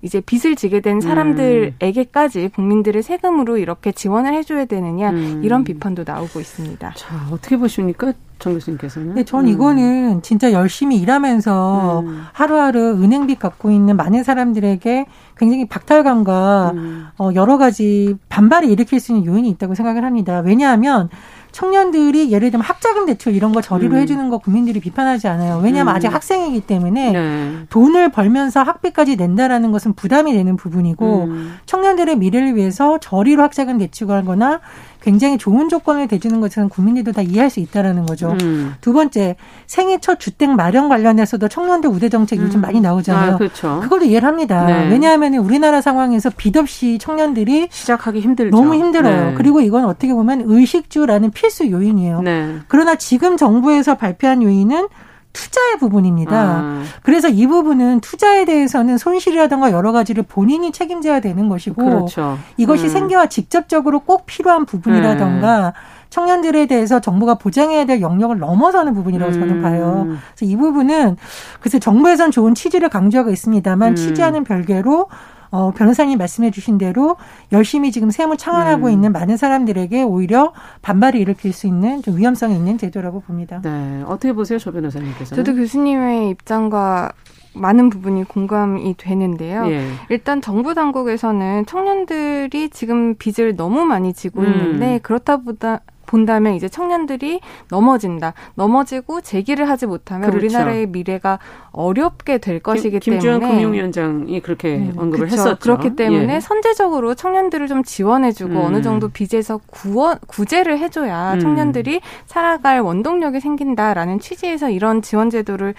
[0.04, 5.42] 이제 빚을 지게 된 사람들에게까지 국민들의 세금으로 이렇게 지원을 해줘야 되느냐 음.
[5.46, 6.94] 이런 비판도 나오고 있습니다.
[6.96, 8.12] 자 어떻게 보십니까?
[8.38, 9.16] 정 교수님께서는?
[9.16, 9.48] 네, 전 음.
[9.48, 12.24] 이거는 진짜 열심히 일하면서 음.
[12.34, 15.06] 하루하루 은행빚 갖고 있는 많은 사람들에게
[15.38, 17.08] 굉장히 박탈감과 음.
[17.18, 20.40] 어, 여러 가지 반발을 일으킬 수 있는 요인이 있다고 생각을 합니다.
[20.40, 21.10] 왜냐하면
[21.54, 24.02] 청년들이 예를 들면 학자금 대출 이런 거 저리로 음.
[24.02, 25.62] 해주는 거 국민들이 비판하지 않아요.
[25.64, 25.96] 왜냐하면 음.
[25.96, 27.54] 아직 학생이기 때문에 네.
[27.70, 31.56] 돈을 벌면서 학비까지 낸다라는 것은 부담이 되는 부분이고 음.
[31.66, 34.60] 청년들의 미래를 위해서 저리로 학자금 대출하거나
[35.04, 38.36] 굉장히 좋은 조건을 대주는 것은 국민들도 다 이해할 수 있다라는 거죠.
[38.42, 38.74] 음.
[38.80, 39.36] 두 번째
[39.68, 42.62] 생애 첫 주택 마련 관련해서도 청년들 우대 정책 요즘 음.
[42.62, 43.34] 많이 나오잖아요.
[43.34, 43.82] 아, 그렇죠.
[43.82, 44.66] 그걸도 이해를 합니다.
[44.66, 44.90] 네.
[44.90, 48.56] 왜냐하면 우리나라 상황에서 빚 없이 청년들이 시작하기 힘들죠.
[48.56, 49.32] 너무 힘들어요.
[49.32, 49.34] 네.
[49.36, 52.22] 그리고 이건 어떻게 보면 의식주라는 필수 요인이에요.
[52.22, 52.60] 네.
[52.68, 54.88] 그러나 지금 정부에서 발표한 요인은
[55.34, 56.36] 투자의 부분입니다.
[56.36, 56.84] 아.
[57.02, 62.38] 그래서 이 부분은 투자에 대해서는 손실이라든가 여러 가지를 본인이 책임져야 되는 것이고 그렇죠.
[62.58, 62.90] 이것이 음.
[62.90, 65.72] 생계와 직접적으로 꼭 필요한 부분이라든가 음.
[66.10, 69.62] 청년들에 대해서 정부가 보장해야 될 영역을 넘어서는 부분이라고 저는 음.
[69.64, 70.08] 봐요.
[70.36, 71.18] 그래서 이 부분은
[71.60, 73.96] 글쎄 정부에선 좋은 취지를 강조하고 있습니다만 음.
[73.96, 75.08] 취지와는 별개로
[75.54, 77.16] 어, 변호사님 말씀해 주신 대로
[77.52, 78.92] 열심히 지금 세무 창안하고 음.
[78.92, 83.62] 있는 많은 사람들에게 오히려 반발을 일으킬 수 있는 좀 위험성이 있는 제도라고 봅니다.
[83.62, 84.04] 네.
[84.08, 85.36] 어떻게 보세요, 조 변호사님께서?
[85.36, 87.12] 저도 교수님의 입장과
[87.54, 89.68] 많은 부분이 공감이 되는데요.
[89.68, 89.88] 예.
[90.10, 94.48] 일단 정부 당국에서는 청년들이 지금 빚을 너무 많이 지고 음.
[94.48, 97.40] 있는데 그렇다 보다 본다면 이제 청년들이
[97.70, 98.34] 넘어진다.
[98.56, 100.46] 넘어지고 재기를 하지 못하면 그렇죠.
[100.46, 101.40] 우리나라의 미래가
[101.72, 105.34] 어렵게 될 것이기 김, 김주현 때문에 김주현 금융위원장이 그렇게 음, 언급을 그렇죠.
[105.34, 105.60] 했었죠.
[105.60, 106.40] 그렇기 때문에 예.
[106.40, 108.66] 선제적으로 청년들을 좀 지원해주고 음.
[108.66, 111.40] 어느 정도 빚에서 구원 구제를 해줘야 음.
[111.40, 115.74] 청년들이 살아갈 원동력이 생긴다라는 취지에서 이런 지원 제도를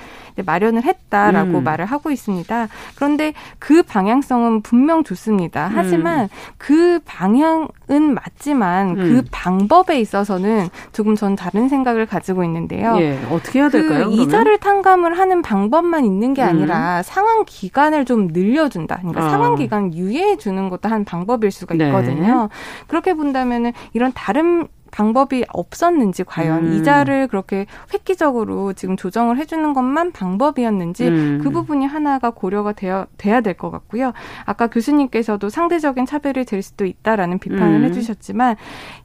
[0.44, 1.64] 마련을 했다라고 음.
[1.64, 2.68] 말을 하고 있습니다.
[2.96, 5.70] 그런데 그 방향성은 분명 좋습니다.
[5.72, 6.28] 하지만 음.
[6.58, 9.24] 그 방향은 맞지만 그 음.
[9.30, 12.96] 방법에 있어 서는 조금 전 다른 생각을 가지고 있는데요.
[13.00, 13.18] 예.
[13.30, 14.06] 어떻게 해야 될까요?
[14.06, 17.02] 그 이자를 탕감을 하는 방법 것만 있는 게 아니라 음.
[17.02, 18.98] 상환 기간을 좀 늘려준다.
[18.98, 19.30] 그러니까 어.
[19.30, 21.86] 상환 기간 유예해 주는 것도 한 방법일 수가 네.
[21.86, 22.42] 있거든요.
[22.42, 22.84] 네.
[22.86, 26.72] 그렇게 본다면은 이런 다른 방법이 없었는지 과연 음.
[26.74, 31.40] 이자를 그렇게 획기적으로 지금 조정을 해주는 것만 방법이었는지 음.
[31.42, 34.12] 그 부분이 하나가 고려가 되어 돼야 될 것 같고요.
[34.44, 37.84] 아까 교수님께서도 상대적인 차별이 될 수도 있다라는 비판을 음.
[37.84, 38.56] 해주셨지만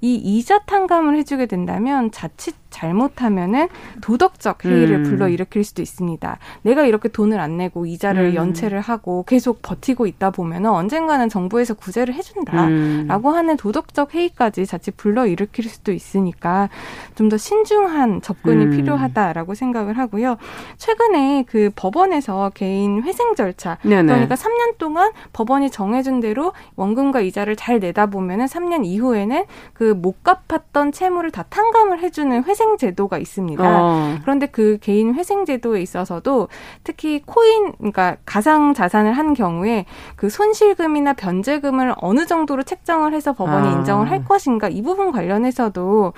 [0.02, 3.68] 이 이자 탕감을 해주게 된다면 자칫 잘못하면은
[4.02, 5.04] 도덕적 해이를 음.
[5.04, 6.38] 불러일으킬 수도 있습니다.
[6.64, 8.36] 내가 이렇게 돈을 안 내고 이자를 음.
[8.36, 13.36] 연체를 하고 계속 버티고 있다 보면은 언젠가는 정부에서 구제를 해준다라고 음.
[13.36, 16.70] 하는 도덕적 해이까지 자칫 불러일으킬 수도 있으니까
[17.16, 18.72] 좀 더 신중한 접근이 음.
[18.72, 20.38] 필요하다라고 생각을 하고요.
[20.78, 24.02] 최근에 그 법원에서 개인 회생 절차 네네.
[24.12, 30.24] 그러니까 3년 동안 법원이 정해준 대로 원금과 이자를 잘 내다 보면은 3년 이후에는 그 못
[30.24, 33.64] 갚았던 채무를 다 탕감을 해주는 회생 회생 제도가 있습니다.
[33.64, 34.18] 어.
[34.22, 36.50] 그런데 그 개인 회생 제도에 있어서도
[36.84, 39.86] 특히 코인 그러니까 가상 자산을 한 경우에
[40.18, 43.72] 그 손실금이나 변제금을 어느 정도로 책정을 해서 법원이 아.
[43.72, 46.14] 인정을 할 것인가 이 부분 관련해서도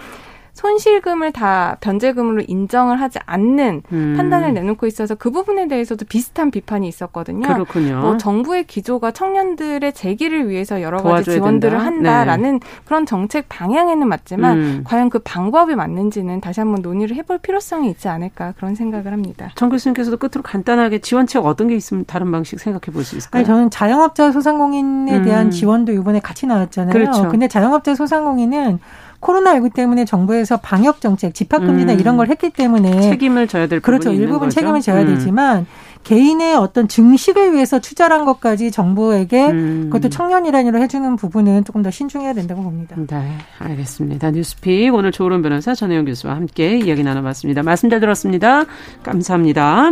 [0.62, 4.13] 손실금을 다 변제금으로 인정을 하지 않는 음.
[4.15, 7.47] 판단을 내놓고 있어서 그 부분에 대해서도 비슷한 비판이 있었거든요.
[7.47, 8.00] 그렇군요.
[8.00, 11.86] 뭐 정부의 기조가 청년들의 재기를 위해서 여러 가지 지원들을 된다?
[11.86, 12.67] 한다라는 네.
[12.86, 14.82] 그런 정책 방향에는 맞지만 음.
[14.86, 19.52] 과연 그 방법이 맞는지는 다시 한번 논의를 해볼 필요성이 있지 않을까 그런 생각을 합니다.
[19.56, 23.39] 정 교수님께서도 끝으로 간단하게 지원책 어떤 게 있으면 다른 방식 생각해 볼 수 있을까요?
[23.39, 25.52] 아니, 저는 자영업자 소상공인에 대한 음.
[25.52, 26.93] 지원도 이번에 같이 나왔잖아요.
[26.93, 27.30] 그렇죠.
[27.30, 28.80] 근데 자영업자 소상공인은
[29.21, 31.99] 코로나19 때문에 정부에서 방역 정책, 집합 금지나 음.
[31.99, 34.12] 이런 걸 했기 때문에 책임을 져야 될 그렇죠.
[34.12, 35.07] 일부분 책임을 져야 음.
[35.07, 35.65] 되지만
[36.03, 39.89] 개인의 어떤 증식을 위해서 투자한 것까지 정부에게 음.
[39.91, 42.95] 그것도 청년이란이로 해주는 부분은 조금 더 신중해야 된다고 봅니다.
[42.97, 44.31] 네, 알겠습니다.
[44.31, 47.63] 뉴스픽 오늘 조론 변호사 전혜영 교수와 함께 이야기 나눠봤습니다.
[47.63, 48.65] 말씀 잘 들었습니다.
[49.03, 49.91] 감사합니다.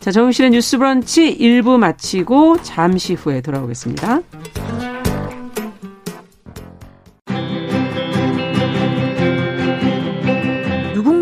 [0.00, 4.20] 자, 정실의 뉴스 브런치 1부 마치고 잠시 후에 돌아오겠습니다.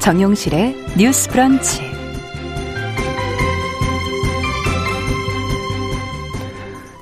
[0.00, 1.82] 정용실의 뉴스 브런치.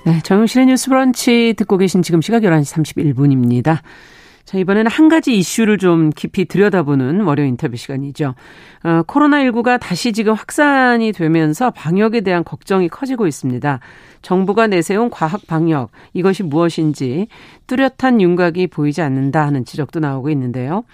[0.04, 3.78] 네, 정용실의 뉴스 브런치 듣고 계신 지금 시각 11시 31분입니다.
[4.44, 8.34] 자, 이번에는 한 가지 이슈를 좀 깊이 들여다보는 월요 인터뷰 시간이죠.
[8.84, 13.80] 어, 코로나19가 다시 지금 확산이 되면서 방역에 대한 걱정이 커지고 있습니다.
[14.22, 17.26] 정부가 내세운 과학 방역, 이것이 무엇인지
[17.66, 20.84] 뚜렷한 윤곽이 보이지 않는다 하는 지적도 나오고 있는데요.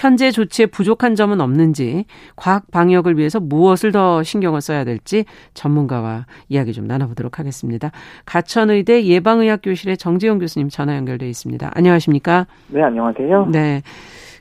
[0.00, 6.72] 현재 조치에 부족한 점은 없는지, 과학 방역을 위해서 무엇을 더 신경을 써야 될지 전문가와 이야기
[6.72, 7.90] 좀 나눠보도록 하겠습니다.
[8.24, 11.70] 가천의대 예방의학교실의 정재용 교수님 전화 연결돼 있습니다.
[11.74, 12.46] 안녕하십니까?
[12.68, 13.48] 네, 안녕하세요.
[13.52, 13.82] 네.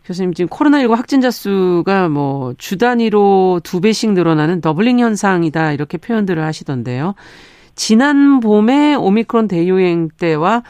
[0.06, 6.42] 교수님 지금 코로나19 확진자 수가 뭐 주 단위로 두 배씩 늘어나는 더블링 현상이다 이렇게 표현들을
[6.42, 7.16] 하시던데요.
[7.76, 10.64] 지난 봄에 오미크론 대유행 때와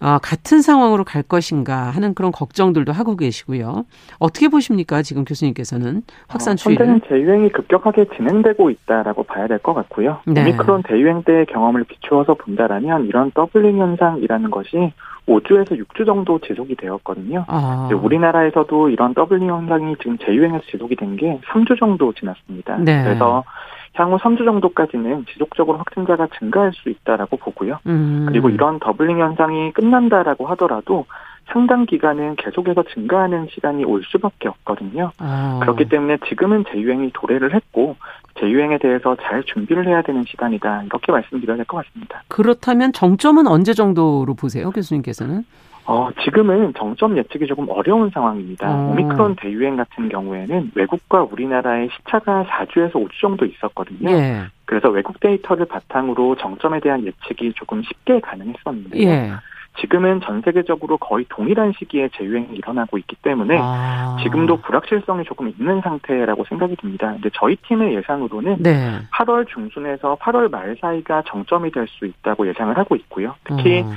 [0.00, 3.84] 어, 같은 상황으로 갈 것인가 하는 그런 걱정들도 하고 계시고요.
[4.18, 5.02] 어떻게 보십니까?
[5.02, 6.82] 지금 교수님께서는 확산 추이를.
[6.82, 10.20] 어, 현재는 재유행이 급격하게 진행되고 있다라고 봐야 될 것 같고요.
[10.26, 10.40] 네.
[10.40, 14.92] 오미크론 대유행 때의 경험을 비추어서 본다라면 이런 doubling 현상이라는 것이
[15.28, 17.44] 5주에서 6주 정도 지속이 되었거든요.
[17.46, 17.90] 아.
[17.92, 22.78] 우리나라에서도 이런 doubling 현상이 지금 재유행에서 지속이 된 게 3주 정도 지났습니다.
[22.78, 23.02] 네.
[23.04, 23.44] 그래서
[24.00, 27.78] 향후 3주 정도까지는 지속적으로 확진자가 증가할 수 있다라고 보고요.
[27.86, 28.24] 음.
[28.28, 31.06] 그리고 이런 doubling 현상이 끝난다라고 하더라도
[31.52, 35.10] 상당 기간은 계속해서 증가하는 시간이 올 수밖에 없거든요.
[35.18, 35.58] 아.
[35.62, 37.96] 그렇기 때문에 지금은 재유행이 도래를 했고
[38.38, 40.84] 재유행에 대해서 잘 준비를 해야 되는 시간이다.
[40.84, 42.22] 이렇게 말씀드려야 될 것 같습니다.
[42.28, 45.44] 그렇다면 정점은 언제 정도로 보세요, 교수님께서는?
[45.86, 48.70] 어, 지금은 정점 예측이 조금 어려운 상황입니다.
[48.70, 48.90] 어.
[48.90, 54.10] 오미크론 대유행 같은 경우에는 외국과 우리나라의 시차가 4주에서 5주 정도 있었거든요.
[54.10, 54.42] 예.
[54.66, 59.08] 그래서 외국 데이터를 바탕으로 정점에 대한 예측이 조금 쉽게 가능했었는데요.
[59.08, 59.32] 예.
[59.80, 64.16] 지금은 전 세계적으로 거의 동일한 시기에 재유행이 일어나고 있기 때문에 아.
[64.22, 67.12] 지금도 불확실성이 조금 있는 상태라고 생각이 듭니다.
[67.12, 68.98] 근데 저희 팀의 예상으로는 네.
[69.12, 73.34] 8월 중순에서 8월 말 사이가 정점이 될 수 있다고 예상을 하고 있고요.
[73.44, 73.90] 특히 어.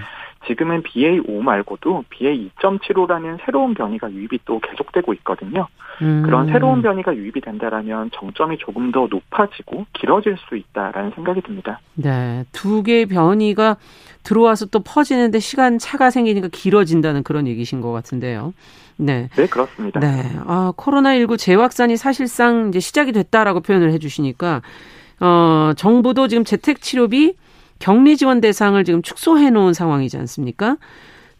[0.48, 5.68] 지금은 BA5 말고도 BA2.75라는 새로운 변이가 유입이 또 계속되고 있거든요.
[6.02, 6.24] 음.
[6.24, 11.80] 그런 새로운 변이가 유입이 된다라면 정점이 조금 더 높아지고 길어질 수 있다라는 생각이 듭니다.
[11.96, 13.78] 네, 두 개의 변이가
[14.24, 18.54] 들어와서 또 퍼지는데 시간 차가 생기니까 길어진다는 그런 얘기신 것 같은데요.
[18.98, 19.30] 네.
[19.36, 20.00] 네, 그렇습니다.
[20.00, 20.24] 네.
[20.46, 24.62] 아, 코로나19 재확산이 사실상 이제 시작이 됐다라고 표현을 해 주시니까
[25.20, 27.36] 어, 정부도 지금 재택 치료비
[27.80, 30.78] 격리 지원 대상을 지금 축소해 놓은 상황이지 않습니까?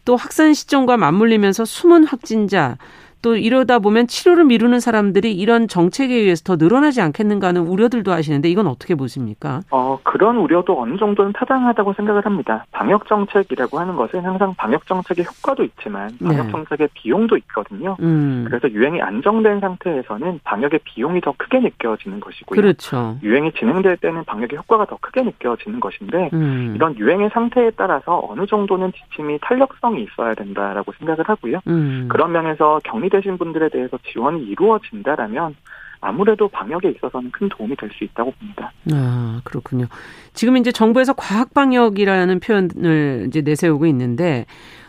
[0.04, 2.76] 또 확산 시점과 맞물리면서 숨은 확진자
[3.24, 8.50] 또 이러다 보면 치료를 미루는 사람들이 이런 정책에 의해서 더 늘어나지 않겠는가 하는 우려들도 하시는데
[8.50, 9.62] 이건 어떻게 보십니까?
[9.70, 12.66] 어, 그런 우려도 어느 정도는 타당하다고 생각을 합니다.
[12.70, 16.52] 방역 정책이라고 하는 것은 항상 방역 정책의 효과도 있지만 방역 네.
[16.52, 17.96] 정책의 비용도 있거든요.
[18.00, 18.44] 음.
[18.46, 22.60] 그래서 유행이 안정된 상태에서는 방역의 비용이 더 크게 느껴지는 것이고요.
[22.60, 23.16] 그렇죠.
[23.22, 26.74] 유행이 진행될 때는 방역의 효과가 더 크게 느껴지는 것인데 음.
[26.76, 31.60] 이런 유행의 상태에 따라서 어느 정도는 지침이 탄력성이 있어야 된다라고 생각을 하고요.
[31.68, 32.08] 음.
[32.10, 35.54] 그런 면에서 격리 되신 분들에 대해서 지원이 이루어진다라면
[36.00, 38.72] 아무래도 방역에 있어서는 큰 도움이 될 수 있다고 봅니다.
[38.92, 39.86] 아, 그렇군요.
[40.34, 44.44] 지금 이제 정부에서 과학 방역이라는 표현을 이제 내세우고 있는데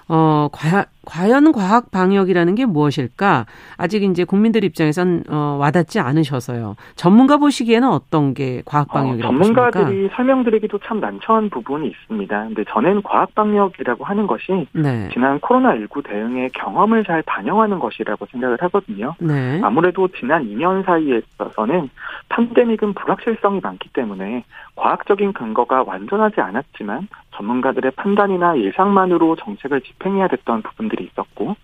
[0.08, 3.46] 어, 과, 과연 과학 방역이라는 게 무엇일까?
[3.78, 6.76] 아직 이제 국민들 입장에선 어, 와닿지 않으셔서요.
[6.96, 10.16] 전문가 보시기에는 어떤 게 과학 어, 방역이라고 어, 전문가들이 보십니까?
[10.16, 12.44] 설명드리기도 참 난처한 부분이 있습니다.
[12.46, 15.10] 근데 저는 과학 방역이라고 하는 것이 네.
[15.14, 19.16] 지난 코로나19 대응의 경험을 잘 반영하는 것이라고 생각을 하거든요.
[19.20, 19.60] 네.
[19.64, 21.90] 아무래도 지난 2년 사이에 있어서는
[22.30, 24.44] 팬데믹은 불확실성이 많기 때문에
[24.76, 31.56] 과학적인 근거가 완전하지 않았지만 전문가들의 판단이나 예상만으로 정책을 집행해야 됐던 부분들이 있었고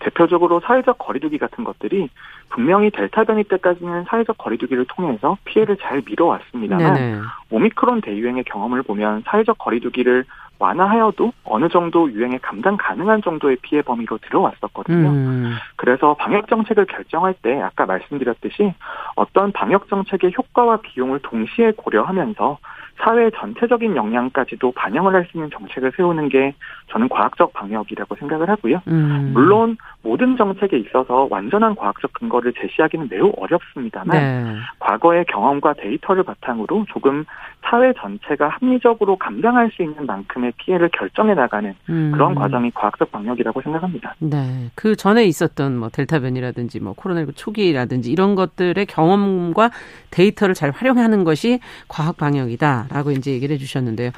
[0.00, 2.08] 대표적으로 사회적 거리두기 같은 것들이
[2.50, 7.20] 분명히 델타 변이 때까지는 사회적 거리두기를 통해서 피해를 잘 미뤄왔습니다만 네네.
[7.50, 10.24] 오미크론 대유행의 경험을 보면 사회적 거리두기를
[10.58, 15.08] 완화하여도 어느 정도 유행에 감당 가능한 정도의 피해 범위로 들어왔었거든요.
[15.08, 15.54] 음.
[15.76, 18.72] 그래서 방역 정책을 결정할 때 아까 말씀드렸듯이
[19.16, 22.58] 어떤 방역 정책의 효과와 비용을 동시에 고려하면서
[22.98, 26.54] 사회 전체적인 영향까지도 반영을 할 수 있는 정책을 세우는 게
[26.90, 28.82] 저는 과학적 방역이라고 생각을 하고요.
[28.88, 29.30] 음.
[29.32, 34.56] 물론 모든 정책에 있어서 완전한 과학적 근거를 제시하기는 매우 어렵습니다만 네.
[34.78, 37.24] 과거의 경험과 데이터를 바탕으로 조금
[37.62, 42.12] 사회 전체가 합리적으로 감당할 수 있는 만큼의 피해를 결정해 나가는 음.
[42.12, 44.14] 그런 과정이 과학적 방역이라고 생각합니다.
[44.18, 44.70] 네.
[44.74, 49.70] 그 전에 있었던 뭐 델타 변이라든지 뭐 코로나19 초기라든지 이런 것들의 경험과
[50.10, 54.10] 데이터를 잘 활용하는 것이 과학 방역이다 라고 이제 얘기를 해 주셨는데요.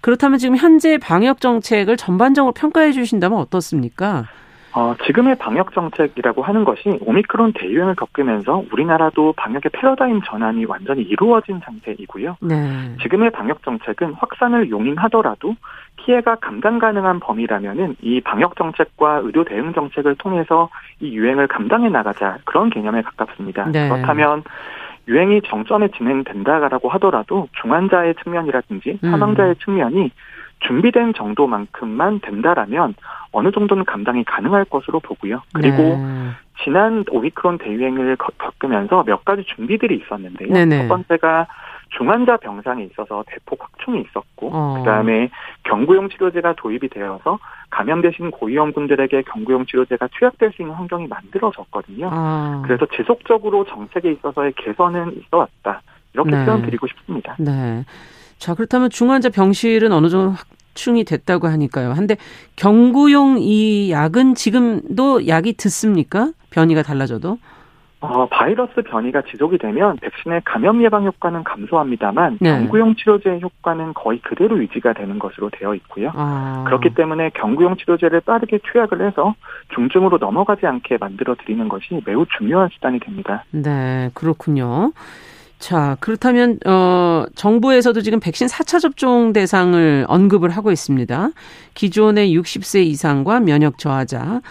[0.00, 4.24] 그렇다면 지금 현재 방역 정책을 전반적으로 평가해 주신다면 어떻습니까?
[4.76, 11.60] 어, 지금의 방역 정책이라고 하는 것이 오미크론 대유행을 겪으면서 우리나라도 방역의 패러다임 전환이 완전히 이루어진
[11.64, 12.38] 상태이고요.
[12.40, 12.96] 네.
[13.00, 15.54] 지금의 방역 정책은 확산을 용인하더라도
[15.96, 22.38] 피해가 감당 가능한 범위라면은 이 방역 정책과 의료 대응 정책을 통해서 이 유행을 감당해 나가자
[22.44, 23.66] 그런 개념에 가깝습니다.
[23.70, 23.88] 네.
[23.88, 24.42] 그렇다면
[25.08, 29.10] 유행이 정점에 진행된다라고 하더라도 중환자의 측면이라든지 음.
[29.10, 29.54] 사망자의 음.
[29.64, 30.10] 측면이
[30.60, 32.94] 준비된 정도만큼만 된다라면
[33.32, 35.42] 어느 정도는 감당이 가능할 것으로 보고요.
[35.52, 36.30] 그리고 네.
[36.62, 40.52] 지난 오미크론 대유행을 겪으면서 몇 가지 준비들이 있었는데요.
[40.52, 40.82] 네네.
[40.82, 41.46] 첫 번째가
[41.96, 44.78] 중환자 병상에 있어서 대폭 확충이 있었고, 어.
[44.78, 45.30] 그 다음에
[45.64, 47.38] 경구용 치료제가 도입이 되어서
[47.70, 52.10] 감염되신 고위험군들에게 경구용 치료제가 투약될 수 있는 환경이 만들어졌거든요.
[52.12, 52.62] 어.
[52.64, 55.82] 그래서 지속적으로 정책에 있어서의 개선은 있어 왔다.
[56.12, 56.44] 이렇게 네.
[56.44, 57.36] 표현 드리고 싶습니다.
[57.38, 57.84] 네.
[58.38, 61.92] 자, 그렇다면 중환자 병실은 어느 정도 확충이 됐다고 하니까요.
[61.92, 62.16] 한데
[62.56, 66.30] 경구용 이 약은 지금도 약이 듣습니까?
[66.50, 67.38] 변이가 달라져도?
[68.04, 72.50] 어, 바이러스 변이가 지속이 되면 백신의 감염 예방 효과는 감소합니다만 네.
[72.50, 76.10] 경구용 치료제의 효과는 거의 그대로 유지가 되는 것으로 되어 있고요.
[76.14, 76.64] 아.
[76.66, 79.34] 그렇기 때문에 경구용 치료제를 빠르게 투약을 해서
[79.74, 83.44] 중증으로 넘어가지 않게 만들어 드리는 것이 매우 중요한 수단이 됩니다.
[83.50, 84.92] 네, 그렇군요.
[85.58, 91.30] 자, 그렇다면 어 정부에서도 지금 백신 4차 접종 대상을 언급을 하고 있습니다.
[91.72, 94.42] 기존의 60세 이상과 면역 저하자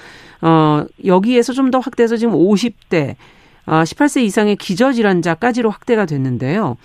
[0.42, 3.16] 어 여기에서 좀 더 확대해서 지금 50대
[3.66, 6.78] 어 18세 이상의 기저질환자까지로 확대가 됐는데요.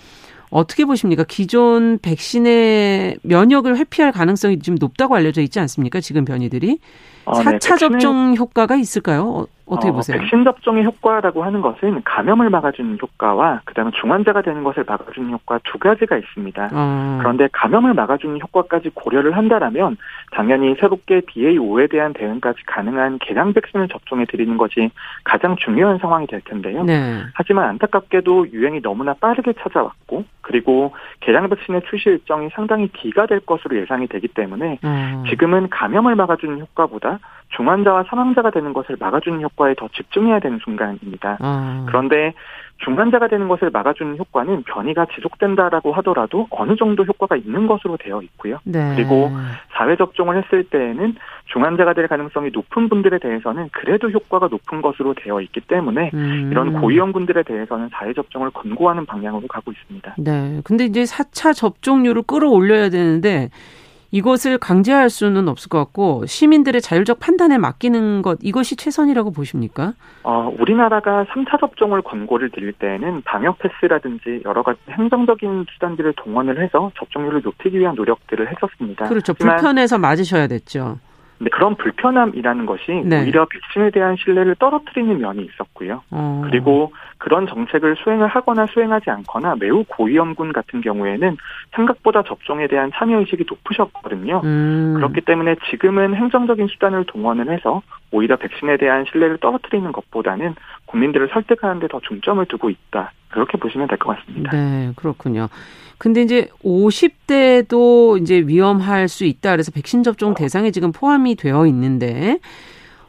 [0.49, 1.23] 어떻게 보십니까?
[1.27, 5.99] 기존 백신의 면역을 회피할 가능성이 좀 높다고 알려져 있지 않습니까?
[6.01, 6.79] 지금 변이들이.
[7.25, 9.47] 어, 4차 네, 접종 효과가 있을까요?
[9.69, 10.17] 어떻게 어, 보세요?
[10.17, 15.77] 백신 접종의 효과라고 하는 것은 감염을 막아주는 효과와 그다음에 중환자가 되는 것을 막아주는 효과 두
[15.77, 16.69] 가지가 있습니다.
[16.73, 17.17] 어.
[17.21, 19.97] 그런데 감염을 막아주는 효과까지 고려를 한다라면
[20.31, 24.89] 당연히 새롭게 BA5에 대한 대응까지 가능한 개량 백신을 접종해 드리는 것이
[25.23, 26.83] 가장 중요한 상황이 될 텐데요.
[26.83, 27.21] 네.
[27.35, 33.77] 하지만 안타깝게도 유행이 너무나 빠르게 찾아왔고 그리고 개량 백신의 출시 일정이 상당히 뒤가 될 것으로
[33.77, 35.23] 예상이 되기 때문에 어.
[35.29, 37.19] 지금은 감염을 막아주는 효과보다
[37.55, 41.37] 중환자와 사망자가 되는 것을 막아주는 효과 에 더 집중해야 되는 순간입니다.
[41.41, 41.85] 아.
[41.87, 42.33] 그런데
[42.79, 48.59] 중환자가 되는 것을 막아주는 효과는 변이가 지속된다라고 하더라도 어느 정도 효과가 있는 것으로 되어 있고요.
[48.63, 48.93] 네.
[48.95, 49.29] 그리고
[49.73, 51.15] 사회 접종을 했을 때에는
[51.51, 56.49] 중환자가 될 가능성이 높은 분들에 대해서는 그래도 효과가 높은 것으로 되어 있기 때문에 음.
[56.51, 60.15] 이런 고위험군들에 대해서는 사회 접종을 권고하는 방향으로 가고 있습니다.
[60.17, 60.61] 네.
[60.63, 63.49] 근데 이제 4차 접종률을 끌어올려야 되는데
[64.11, 69.93] 이것을 강제할 수는 없을 것 같고 시민들의 자율적 판단에 맡기는 것 이것이 최선이라고 보십니까?
[70.23, 76.91] 어, 우리나라가 3차 접종을 권고를 드릴 때에는 방역 패스라든지 여러 가지 행정적인 수단들을 동원을 해서
[76.97, 79.07] 접종률을 높이기 위한 노력들을 했었습니다.
[79.07, 79.33] 그렇죠.
[79.33, 80.97] 불편해서 맞으셔야 됐죠.
[81.39, 83.23] 근데 그런 불편함이라는 것이 네.
[83.23, 86.03] 오히려 백신에 대한 신뢰를 떨어뜨리는 면이 있었고요.
[86.11, 86.41] 어.
[86.45, 91.37] 그리고 그런 정책을 수행을 하거나 수행하지 않거나 매우 고위험군 같은 경우에는
[91.75, 94.41] 생각보다 접종에 대한 참여 의식이 높으셨거든요.
[94.43, 94.93] 음.
[94.97, 101.79] 그렇기 때문에 지금은 행정적인 수단을 동원을 해서 오히려 백신에 대한 신뢰를 떨어뜨리는 것보다는 국민들을 설득하는
[101.79, 103.11] 데 더 중점을 두고 있다.
[103.29, 104.51] 그렇게 보시면 될 것 같습니다.
[104.51, 105.47] 네, 그렇군요.
[105.99, 109.51] 근데 이제 50대도 이제 위험할 수 있다.
[109.51, 112.39] 그래서 백신 접종 대상에 지금 포함이 되어 있는데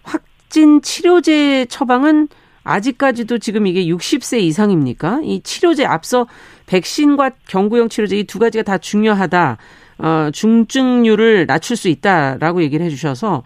[0.03, 2.29] 확진 치료제 처방은
[2.65, 5.21] 아직까지도 지금 이게 60세 이상입니까?
[5.23, 6.27] 이 치료제 앞서
[6.67, 9.57] 백신과 경구용 치료제 이 두 가지가 다 중요하다.
[9.99, 13.43] 어, 중증률을 낮출 수 있다라고 얘기를 해 주셔서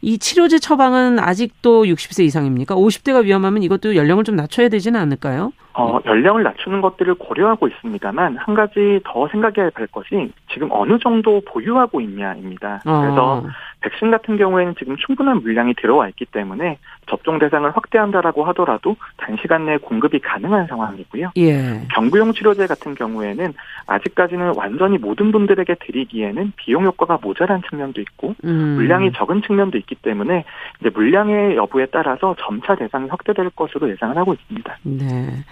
[0.00, 2.74] 이 치료제 처방은 아직도 60세 이상입니까?
[2.74, 5.52] 50대가 위험하면 이것도 연령을 좀 낮춰야 되지는 않을까요?
[5.74, 11.40] 어, 연령을 낮추는 것들을 고려하고 있습니다만 한 가지 더 생각해야 할 것이 지금 어느 정도
[11.46, 12.80] 보유하고 있냐입니다.
[12.82, 13.46] 그래서 어.
[13.82, 19.76] 백신 같은 경우에는 지금 충분한 물량이 들어와 있기 때문에 접종 대상을 확대한다라고 하더라도 단시간 내에
[19.78, 21.32] 공급이 가능한 상황이고요.
[21.36, 21.86] 예.
[21.92, 23.52] 경구용 치료제 같은 경우에는
[23.86, 28.74] 아직까지는 완전히 모든 분들에게 드리기에는 비용 효과가 모자란 측면도 있고 음.
[28.76, 30.44] 물량이 적은 측면도 있기 때문에
[30.80, 34.78] 이제 물량의 여부에 따라서 점차 대상이 확대될 것으로 예상을 하고 있습니다.
[34.84, 35.44] 네.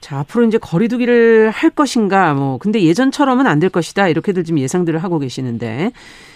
[0.00, 4.06] 자, 앞으로 이제 거리두기를 할 것인가, 뭐, 근데 예전처럼은 안 될 것이다.
[4.08, 5.90] 이렇게들 지금 예상들을 하고 계시는데,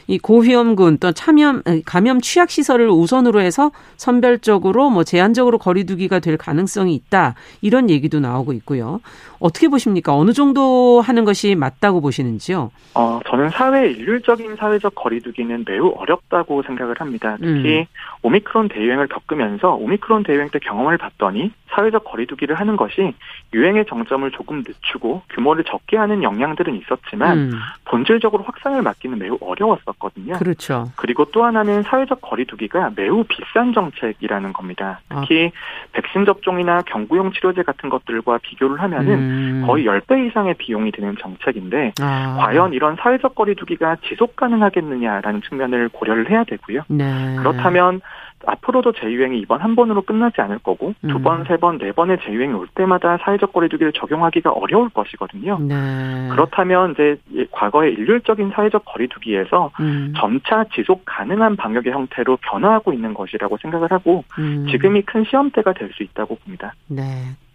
[0.08, 6.94] 이 고위험군 또 참염 감염 취약 시설을 우선으로 해서 선별적으로 뭐 제한적으로 거리두기가 될 가능성이
[6.96, 9.00] 있다 이런 얘기도 나오고 있고요.
[9.38, 10.14] 어떻게 보십니까?
[10.16, 12.72] 어느 정도 하는 것이 맞다고 보시는지요?
[12.94, 17.36] 어, 저는 사회 일률적인 사회적 거리두기는 매우 어렵다고 생각을 합니다.
[17.40, 17.84] 특히 음.
[18.22, 23.14] 오미크론 대유행을 겪으면서 오미크론 대유행 때 경험을 봤더니 사회적 거리두기를 하는 것이
[23.52, 27.52] 유행의 정점을 조금 늦추고 규모를 적게 하는 영향들은 있었지만 음.
[27.86, 30.34] 본질적으로 확산을 막기는 매우 어려웠었거든요.
[30.34, 30.90] 그렇죠.
[30.96, 35.00] 그리고 또 하나는 사회적 거리두기가 매우 비싼 정책이라는 겁니다.
[35.08, 35.92] 특히 아.
[35.92, 39.64] 백신 접종이나 경구용 치료제 같은 것들과 비교를 하면은 음.
[39.66, 42.36] 거의 10배 이상의 비용이 드는 정책인데 아.
[42.38, 46.82] 과연 이런 사회적 거리두기가 지속 가능하겠느냐라는 측면을 고려를 해야 되고요.
[46.88, 47.36] 네.
[47.38, 48.00] 그렇다면
[48.46, 51.44] 앞으로도 재유행이 이번 한 번으로 끝나지 않을 거고 두 번, 음.
[51.46, 55.58] 세 번, 네 번의 재유행이 올 때마다 사회적 거리두기를 적용하기가 어려울 것이거든요.
[55.60, 56.28] 네.
[56.32, 57.16] 그렇다면 이제
[57.52, 60.12] 과거의 일률적인 사회적 거리두기에서 음.
[60.16, 64.66] 점차 지속 가능한 방역의 형태로 변화하고 있는 것이라고 생각을 하고 음.
[64.70, 66.74] 지금이 큰 시험대가 될 수 있다고 봅니다.
[66.88, 67.02] 네.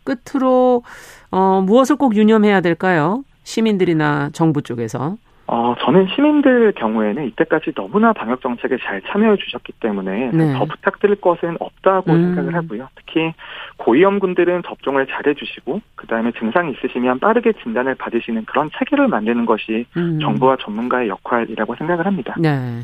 [0.04, 0.84] 끝으로
[1.32, 3.24] 어, 무엇을 꼭 유념해야 될까요?
[3.44, 5.16] 시민들이나 정부 쪽에서.
[5.48, 10.54] 어, 저는 시민들 경우에는 이때까지 너무나 방역 정책에 잘 참여해 주셨기 때문에 네.
[10.54, 12.22] 더 부탁드릴 것은 없다고 음.
[12.36, 12.90] 생각을 하고요.
[12.96, 13.34] 특히
[13.78, 19.46] 고위험군들은 접종을 잘 해 주시고 그 다음에 증상이 있으시면 빠르게 진단을 받으시는 그런 체계를 만드는
[19.46, 20.20] 것이 음.
[20.22, 22.36] 정부와 전문가의 역할이라고 생각을 합니다.
[22.40, 22.82] 네.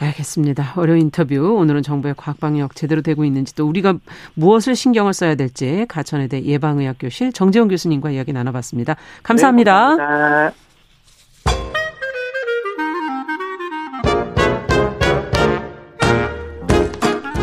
[0.00, 0.74] 알겠습니다.
[0.76, 1.56] 어려운 인터뷰.
[1.58, 3.94] 오늘은 정부의 과학방역 제대로 되고 있는지 또 우리가
[4.34, 8.96] 무엇을 신경을 써야 될지 가천의대 예방의학교실 정재훈 교수님과 이야기 나눠봤습니다.
[9.22, 9.90] 감사합니다.
[9.90, 10.69] 네, 감사합니다.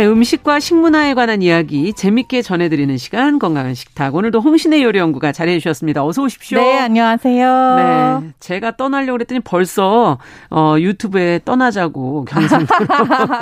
[0.00, 4.14] 네, 음식과 식문화에 관한 이야기 재밌게 전해드리는 시간 건강한 식탁.
[4.14, 6.02] 오늘도 홍신의 요리 연구가 자리해 주셨습니다.
[6.02, 6.58] 어서 오십시오.
[6.58, 7.76] 네, 안녕하세요.
[8.22, 10.16] 네, 제가 떠나려고 그랬더니 벌써
[10.48, 12.86] 어, 유튜브에 떠나자고 경상도로.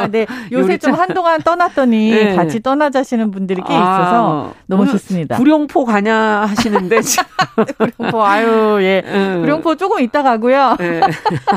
[0.10, 2.34] 네, 요새 좀 한동안 떠났더니 네.
[2.34, 5.36] 같이 떠나자시는 분들이 꽤 있어서 아, 너무 좋습니다.
[5.36, 6.16] 구룡포 가냐
[6.48, 6.98] 하시는데
[7.78, 9.42] 구룡포 아유 예, 음.
[9.46, 10.74] 구룡포 조금 이따 가고요.
[10.80, 11.02] 네.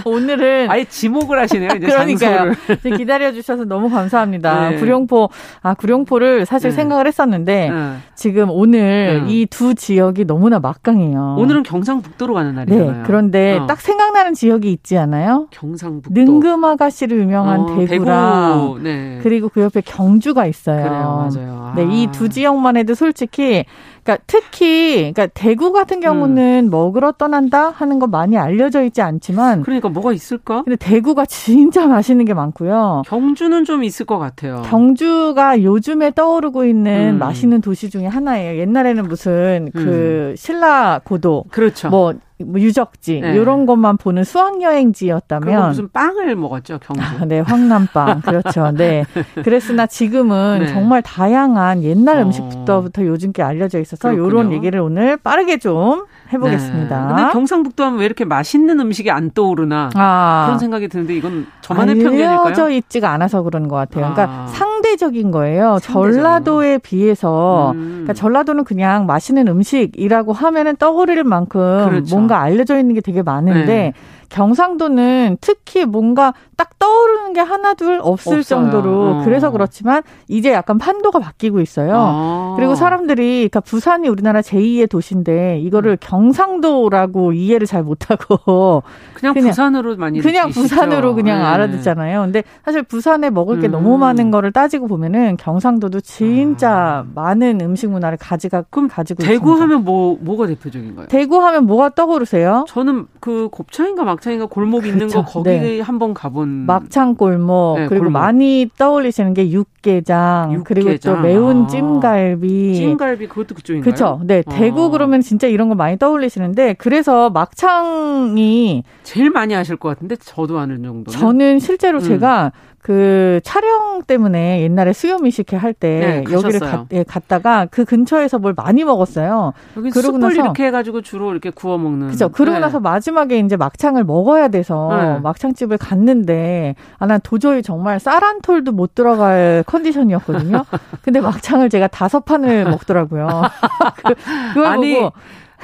[0.06, 1.72] 오늘은 아예 지목을 하시네요.
[1.78, 2.54] 이제 그러니까요.
[2.95, 4.70] 기다려 주셔서 너무 감사합니다.
[4.70, 4.78] 네.
[4.92, 5.30] 구룡포
[5.62, 6.76] 아 구룡포를 사실 네.
[6.76, 7.96] 생각을 했었는데 네.
[8.16, 9.34] 지금 오늘 네.
[9.34, 11.36] 이두 지역이 너무나 막강해요.
[11.39, 12.92] 오늘은 경상북도로 가는 날이잖아요.
[12.92, 13.04] 네.
[13.06, 13.68] 그런데 어.
[13.68, 15.48] 딱 생각나는 지역이 있지 않아요?
[15.52, 16.12] 경상북도.
[16.14, 18.80] 능금아가씨를 유명한 어, 대구랑 대구.
[18.84, 19.20] 네.
[19.24, 20.84] 그리고 그 옆에 경주가 있어요.
[20.84, 21.72] 그래요, 맞아요.
[21.72, 21.74] 아.
[21.76, 23.64] 네, 이 두 지역만 해도 솔직히
[24.04, 26.70] 그러니까 특히 그러니까 대구 같은 경우는 음.
[26.70, 30.64] 먹으러 떠난다 하는 거 많이 알려져 있지 않지만 그러니까 뭐가 있을까?
[30.64, 33.04] 근데 대구가 진짜 맛있는 게 많고요.
[33.06, 34.64] 경주는 좀 있을 것 같아요.
[34.66, 37.20] 경주가 요즘에 떠오르고 있는 음.
[37.20, 38.60] 맛있는 도시 중에 하나예요.
[38.60, 40.36] 옛날에는 무슨 그 음.
[40.36, 41.89] 신라 고도 그렇죠.
[41.89, 42.14] 뭐
[42.46, 43.36] 뭐 유적지 네.
[43.36, 47.02] 이런 것만 보는 수학 여행지였다면 무슨 빵을 먹었죠 경주.
[47.02, 48.72] 아, 네, 황남빵 그렇죠.
[48.72, 49.06] 네.
[49.44, 50.68] 그랬으나 지금은 네.
[50.68, 52.24] 정말 다양한 옛날 어.
[52.24, 57.08] 음식부터부터 요즘 게 알려져 있어서 이런 얘기를 오늘 빠르게 좀 해보겠습니다.
[57.08, 57.16] 네.
[57.16, 60.44] 근데 경상북도 하면 왜 이렇게 맛있는 음식이 안 떠오르나 아.
[60.46, 62.39] 그런 생각이 드는데 이건 저만의 편견일까요?
[62.42, 64.14] 알려져 있지가 않아서 그런 것 같아요.
[64.14, 64.48] 그러니까 아.
[64.48, 65.80] 상대적인 거예요.
[65.80, 67.89] 상대적인 전라도에 비해서 음.
[67.89, 72.16] 그러니까 전라도는 그냥 맛있는 음식이라고 하면은 떠오를 만큼 그렇죠.
[72.16, 73.93] 뭔가 알려져 있는 게 되게 많은데 네.
[74.29, 78.43] 경상도는 특히 뭔가 딱 떠오르는 게 하나 둘 없을 없어요.
[78.43, 79.21] 정도로 어.
[79.25, 81.93] 그래서 그렇지만 이제 약간 판도가 바뀌고 있어요.
[81.95, 82.53] 아.
[82.57, 85.97] 그리고 사람들이 그러니까 부산이 우리나라 제2의 도시인데 이거를 음.
[85.99, 91.45] 경상도라고 이해를 잘 못하고 그냥, 그냥 부산으로 많이 그냥 부산으로 그냥 네.
[91.45, 92.21] 알아듣잖아요.
[92.21, 93.71] 근데 사실 부산에 먹을 게 음.
[93.71, 97.05] 너무 많은 거를 따지고 보면은 경상도도 진짜 아.
[97.13, 99.63] 많은 음식 문화를 가지가 그럼 가지고 대구 있습니다.
[99.63, 101.07] 하면 뭐 뭐가 대표적인가요?
[101.07, 102.65] 대구 하면 뭐가 떠오르세요?
[102.67, 105.23] 저는 그 곱창인가 막 막창이가 골목 있는 그렇죠.
[105.23, 105.82] 거 거기 네.
[105.82, 108.19] 한번 가본 막창 골목 네, 그리고 골목.
[108.19, 110.63] 많이 떠올리시는 게 육개장, 육개장.
[110.63, 111.67] 그리고 또 매운 아.
[111.67, 113.84] 찜갈비 찜갈비 그것도 그쪽인가요?
[113.84, 114.19] 그렇죠.
[114.26, 114.51] 네 아.
[114.51, 120.57] 대구 그러면 진짜 이런 거 많이 떠올리시는데 그래서 막창이 제일 많이 하실 것 같은데 저도
[120.57, 121.11] 아는 정도.
[121.11, 122.03] 저는 실제로 음.
[122.03, 128.53] 제가 그 촬영 때문에 옛날에 수요미식회 할때 네, 여기를 가, 예, 갔다가 그 근처에서 뭘
[128.55, 129.53] 많이 먹었어요.
[129.77, 132.07] 여기 그러고 나서 이렇게 해가지고 주로 이렇게 구워 먹는.
[132.07, 132.29] 그죠.
[132.29, 132.59] 그러고 네.
[132.59, 135.19] 나서 마지막에 이제 막창을 먹어야 돼서 네.
[135.19, 140.63] 막창집을 갔는데 아난 도저히 정말 쌀 한 톨도 못 들어갈 컨디션이었거든요.
[141.01, 143.41] 근데 막창을 제가 다섯 판을 먹더라고요.
[144.05, 144.13] 그,
[144.53, 145.11] 그걸 아니, 보고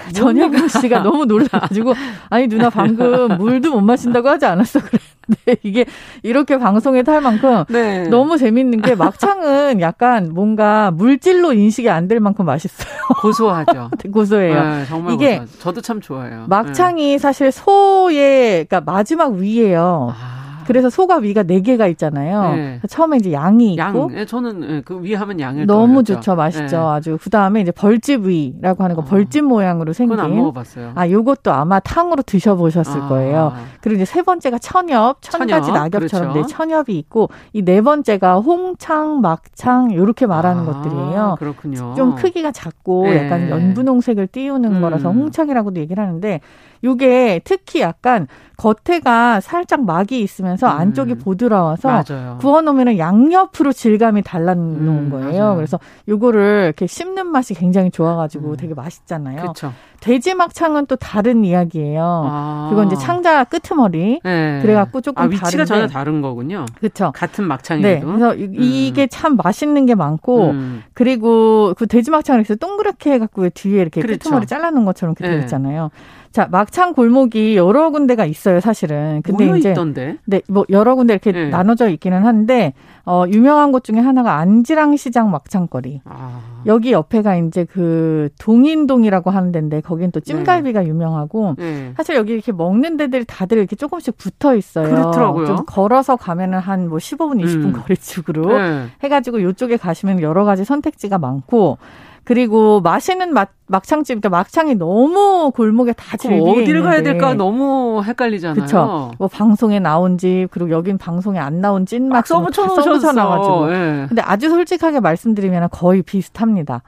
[0.13, 1.93] 전혜경 씨가 너무 놀라가지고
[2.29, 4.79] 아니 누나 방금 물도 못 마신다고 하지 않았어
[5.27, 5.85] 그랬는데 이게
[6.23, 8.03] 이렇게 방송에 탈 만큼 네.
[8.07, 12.87] 너무 재밌는 게 막창은 약간 뭔가 물질로 인식이 안 될 만큼 맛있어요.
[13.21, 13.89] 고소하죠.
[14.13, 14.63] 고소해요.
[14.63, 15.59] 네, 정말 이게 고소하죠.
[15.59, 16.45] 저도 참 좋아해요.
[16.47, 17.17] 막창이 네.
[17.17, 20.13] 사실 소의 그러니까 마지막 위에요.
[20.17, 20.36] 아.
[20.67, 22.53] 그래서 소가 위가 네 개가 있잖아요.
[22.55, 22.79] 네.
[22.89, 23.89] 처음에 이제 양이 양.
[23.95, 24.09] 있고.
[24.11, 26.13] 네, 저는 네, 그 위에 하면 양을 너무 떠올렸죠.
[26.15, 26.83] 좋죠, 맛있죠, 네.
[26.83, 27.17] 아주.
[27.21, 29.05] 그 다음에 이제 벌집 위라고 하는 거, 어.
[29.05, 30.17] 벌집 모양으로 생긴.
[30.17, 30.91] 그건 안 먹어봤어요.
[30.95, 33.07] 아, 요것도 아마 탕으로 드셔보셨을 아.
[33.07, 33.53] 거예요.
[33.81, 36.47] 그리고 이제 세 번째가 천엽, 천 가지 낙엽처럼 그렇죠.
[36.47, 41.35] 네, 천엽이 있고 이 네 번째가 홍창, 막창 요렇게 말하는 아, 것들이에요.
[41.39, 41.93] 그렇군요.
[41.95, 43.25] 좀 크기가 작고 네.
[43.25, 44.81] 약간 연분홍색을 띄우는 음.
[44.81, 46.39] 거라서 홍창이라고도 얘기를 하는데
[46.83, 50.79] 요게 특히 약간 겉에가 살짝 막이 있으면서 음.
[50.79, 52.37] 안쪽이 보드라워서 맞아요.
[52.41, 55.39] 구워놓으면 양옆으로 질감이 달라놓은 음, 거예요.
[55.39, 55.55] 맞아요.
[55.55, 58.57] 그래서 요거를 이렇게 씹는 맛이 굉장히 좋아가지고 음.
[58.57, 59.47] 되게 맛있잖아요.
[59.47, 59.73] 그쵸.
[59.99, 62.01] 돼지 막창은 또 다른 이야기예요.
[62.03, 62.67] 아.
[62.69, 64.21] 그건 이제 창자 끄트머리.
[64.23, 64.59] 네.
[64.63, 65.65] 그래갖고 조금 아, 위치가 다른데.
[65.65, 66.65] 전혀 다른 거군요.
[66.79, 67.11] 그렇죠.
[67.13, 67.87] 같은 막창이도.
[67.87, 67.99] 네.
[67.99, 68.55] 그래서 음.
[68.55, 70.83] 이게 참 맛있는 게 많고 음.
[70.93, 74.17] 그리고 그 돼지 막창을 이렇게 동그랗게 해갖고 뒤에 이렇게 그렇죠.
[74.17, 75.41] 끄트머리 잘라놓은 것처럼 이렇게 네.
[75.43, 75.91] 있잖아요.
[76.37, 79.23] 자, 막창 골목이 여러 군데가 있어요, 사실은.
[79.23, 80.17] 근데 이제 있던데?
[80.25, 81.49] 네, 뭐 여러 군데 이렇게 네.
[81.49, 82.73] 나눠져 있기는 한데
[83.07, 86.01] 어 유명한 곳 중에 하나가 안지랑 시장 막창거리.
[86.05, 86.61] 아.
[86.67, 90.87] 여기 옆에가 이제 그 동인동이라고 하는 데인데 거긴 또 찜갈비가 네.
[90.87, 91.93] 유명하고 네.
[91.97, 94.89] 사실 여기 이렇게 먹는 데들이 다들 이렇게 조금씩 붙어 있어요.
[94.89, 95.47] 그렇더라고요.
[95.47, 97.73] 좀 걸어서 가면은 한 뭐 15분, 20분 음.
[97.73, 98.85] 거리 쪽으로 네.
[99.01, 101.79] 해가지고 이쪽에 가시면 여러 가지 선택지가 많고
[102.27, 108.55] 그리고 맛있는 맛, 막창집, 그러니까 막창이 너무 골목에 다 집이 어디를 가야 될까 너무 헷갈리잖아요.
[108.55, 109.11] 그렇죠.
[109.17, 113.67] 뭐 방송에 나온 집, 그리고 여긴 방송에 안 나온 찐맛 써붙여놓으셨어.
[113.71, 114.05] 예.
[114.07, 116.81] 근데 아주 솔직하게 말씀드리면 거의 비슷합니다.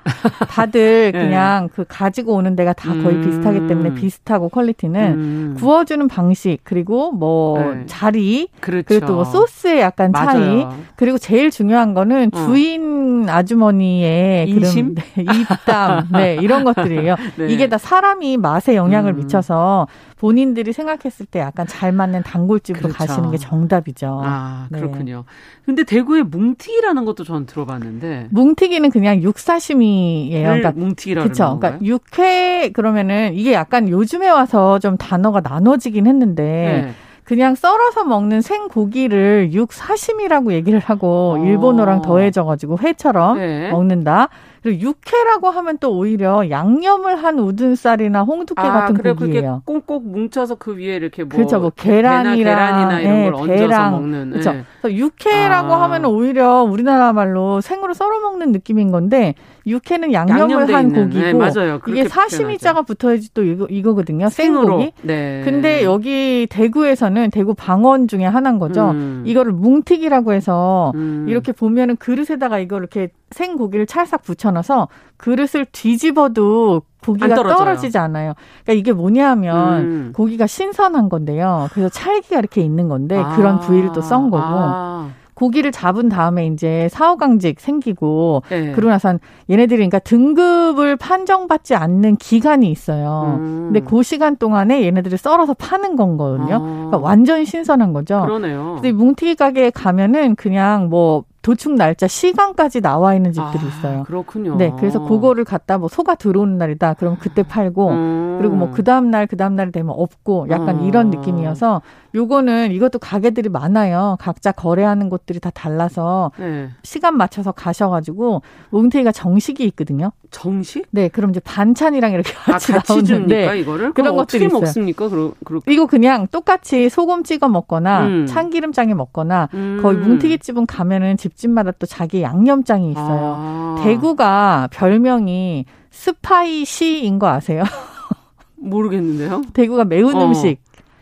[0.49, 1.19] 다들 예.
[1.19, 3.21] 그냥 그 가지고 오는 데가 다 거의 음.
[3.21, 5.55] 비슷하기 때문에 비슷하고 퀄리티는 음.
[5.59, 7.85] 구워주는 방식 그리고 뭐 예.
[7.85, 8.85] 자리 그렇죠.
[8.87, 10.29] 그리고 또 뭐 소스의 약간 맞아요.
[10.39, 12.45] 차이 그리고 제일 중요한 거는 어.
[12.45, 14.95] 주인 아주머니의 인심?
[14.95, 17.15] 그런 입담, 네, 이런 것들이에요.
[17.37, 17.47] 네.
[17.47, 19.17] 이게 다 사람이 맛에 영향을 음.
[19.17, 22.97] 미쳐서 본인들이 생각했을 때 약간 잘 맞는 단골집으로 그렇죠.
[22.97, 24.21] 가시는 게 정답이죠.
[24.23, 24.79] 아, 네.
[24.79, 25.23] 그렇군요.
[25.25, 25.63] 네.
[25.65, 28.27] 근데 대구에 뭉튀기라는 것도 저는 들어봤는데.
[28.31, 30.43] 뭉튀기는 그냥 육사시미예요.
[30.43, 31.57] 그러니까 뭉튀기라는 그렇죠.
[31.59, 36.93] 그러니까 육회 그러면은 이게 약간 요즘에 와서 좀 단어가 나눠지긴 했는데 네.
[37.29, 41.45] 그냥 썰어서 먹는 생고기를 육사심이라고 얘기를 하고 어.
[41.45, 43.69] 일본어랑 더해져가지고 회처럼 네.
[43.71, 44.29] 먹는다.
[44.61, 49.61] 그리고 육회라고 하면 또 오히려 양념을 한 우둔살이나 홍두깨 아, 같은 그래, 고기예요.
[49.65, 53.91] 그렇게 꼭꼭 뭉쳐서 그 위에 이렇게 뭐 그렇죠, 뭐 계란이랑 계란이나 이런 네, 걸 얹어서
[53.91, 54.29] 먹는.
[54.31, 54.53] 그렇죠.
[54.53, 54.63] 네.
[54.89, 55.83] 육회라고 아.
[55.83, 59.35] 하면 오히려 우리나라 말로 생으로 썰어 먹는 느낌인 건데
[59.69, 61.03] 육회는 양념을 한 있는.
[61.09, 61.79] 고기고 네, 맞아요.
[61.87, 64.29] 이게 사시미자가 붙어야지 또 이거 이거거든요.
[64.29, 64.91] 생고기.
[65.03, 65.41] 네.
[65.45, 68.91] 근데 여기 대구에서는 대구 방언 중에 하나인 거죠.
[68.91, 69.23] 음.
[69.25, 71.25] 이거를 뭉튀기라고 해서 음.
[71.29, 78.33] 이렇게 보면은 그릇에다가 이거 이렇게 생고기를 찰싹 붙여놔서 그릇을 뒤집어도 고기가 떨어지지 않아요.
[78.63, 80.13] 그러니까 이게 뭐냐면 음.
[80.15, 81.67] 고기가 신선한 건데요.
[81.71, 83.35] 그래서 찰기가 이렇게 있는 건데 아.
[83.35, 84.43] 그런 부위를 또 썬 거고.
[84.43, 85.09] 아.
[85.39, 88.73] 고기를 잡은 다음에 이제 사후강직 생기고 네.
[88.73, 89.17] 그러고 나서
[89.49, 93.37] 얘네들이 그러니까 등급을 판정받지 않는 기간이 있어요.
[93.39, 93.69] 음.
[93.71, 96.55] 근데 그 시간 동안에 얘네들을 썰어서 파는 건거든요.
[96.55, 96.59] 아.
[96.59, 98.21] 그러니까 완전히 신선한 거죠.
[98.25, 98.73] 그러네요.
[98.75, 104.03] 근데 뭉티기 가게에 가면은 그냥 뭐 도축 날짜 시간까지 나와 있는 집들이 아, 있어요.
[104.03, 104.57] 그렇군요.
[104.57, 106.95] 네, 그래서 그거를 갖다 뭐 소가 들어오는 날이다.
[106.95, 108.37] 그럼 그때 팔고 음.
[108.41, 110.85] 그리고 뭐 그 다음 날 그 다음 날 되면 없고 약간 음.
[110.85, 111.81] 이런 느낌이어서
[112.15, 114.17] 요거는 이것도 가게들이 많아요.
[114.19, 116.69] 각자 거래하는 곳들이 다 달라서 네.
[116.83, 118.41] 시간 맞춰서 가셔가지고
[118.71, 120.11] 뭉태기가 정식이 있거든요.
[120.31, 120.85] 정식?
[120.91, 124.59] 네, 그럼 이제 반찬이랑 이렇게 아, 같이, 아, 같이 나오는데 이거를 그런 것들이 있어요.
[124.59, 125.09] 먹습니까?
[125.09, 125.61] 그러, 그러...
[125.67, 128.25] 이거 그냥 똑같이 소금 찍어 먹거나 음.
[128.25, 129.79] 참기름장에 먹거나 음.
[129.81, 133.35] 거의 뭉태기집은 가면은 집집마다 또 자기 양념장이 있어요.
[133.37, 133.81] 아.
[133.83, 137.63] 대구가 별명이 스파이시인 거 아세요?
[138.55, 139.41] 모르겠는데요.
[139.53, 140.25] 대구가 매운 어.
[140.25, 140.57] 음식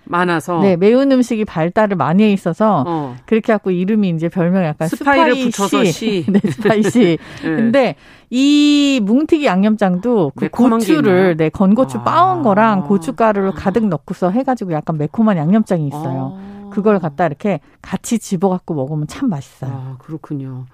[0.09, 3.15] 많아서 네 매운 음식이 발달을 많이 해 있어서 어.
[3.25, 5.51] 그렇게 갖고 이름이 이제 별명 약간 스파이를 spicy.
[5.51, 6.25] 붙여서 시.
[6.31, 7.17] 네 spicy.
[7.43, 7.55] 네.
[7.55, 7.95] 근데
[8.29, 12.03] 이 뭉티기 양념장도 그 고추를 네 건고추 아.
[12.03, 16.37] 빻은 거랑 고춧가루를 가득 넣고서 해가지고 약간 매콤한 양념장이 있어요.
[16.39, 16.69] 아.
[16.71, 19.71] 그걸 갖다 이렇게 같이 집어 갖고 먹으면 참 맛있어요.
[19.71, 20.65] 아 그렇군요.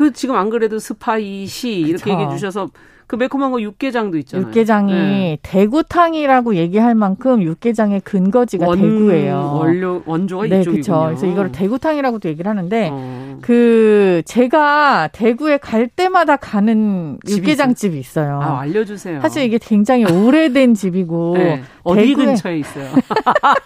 [0.00, 2.70] 그 지금 안 그래도 spicy 이렇게 얘기해 주셔서
[3.06, 4.46] 그 매콤한 거 육개장도 있잖아요.
[4.46, 5.38] 육개장이 네.
[5.42, 9.58] 대구탕이라고 얘기할 만큼 육개장의 근거지가 원, 대구예요.
[9.60, 10.82] 원료 원조가 네, 이쪽이군요.
[10.82, 11.04] 그렇죠.
[11.04, 13.38] 그래서 이거를 대구탕이라고도 얘기를 하는데 어.
[13.42, 18.40] 그 제가 대구에 갈 때마다 가는 육개장 집이 있어요.
[18.40, 19.20] 아, 알려주세요.
[19.20, 21.62] 사실 이게 굉장히 오래된 집이고 네.
[21.82, 22.88] 어디 근처에 있어요?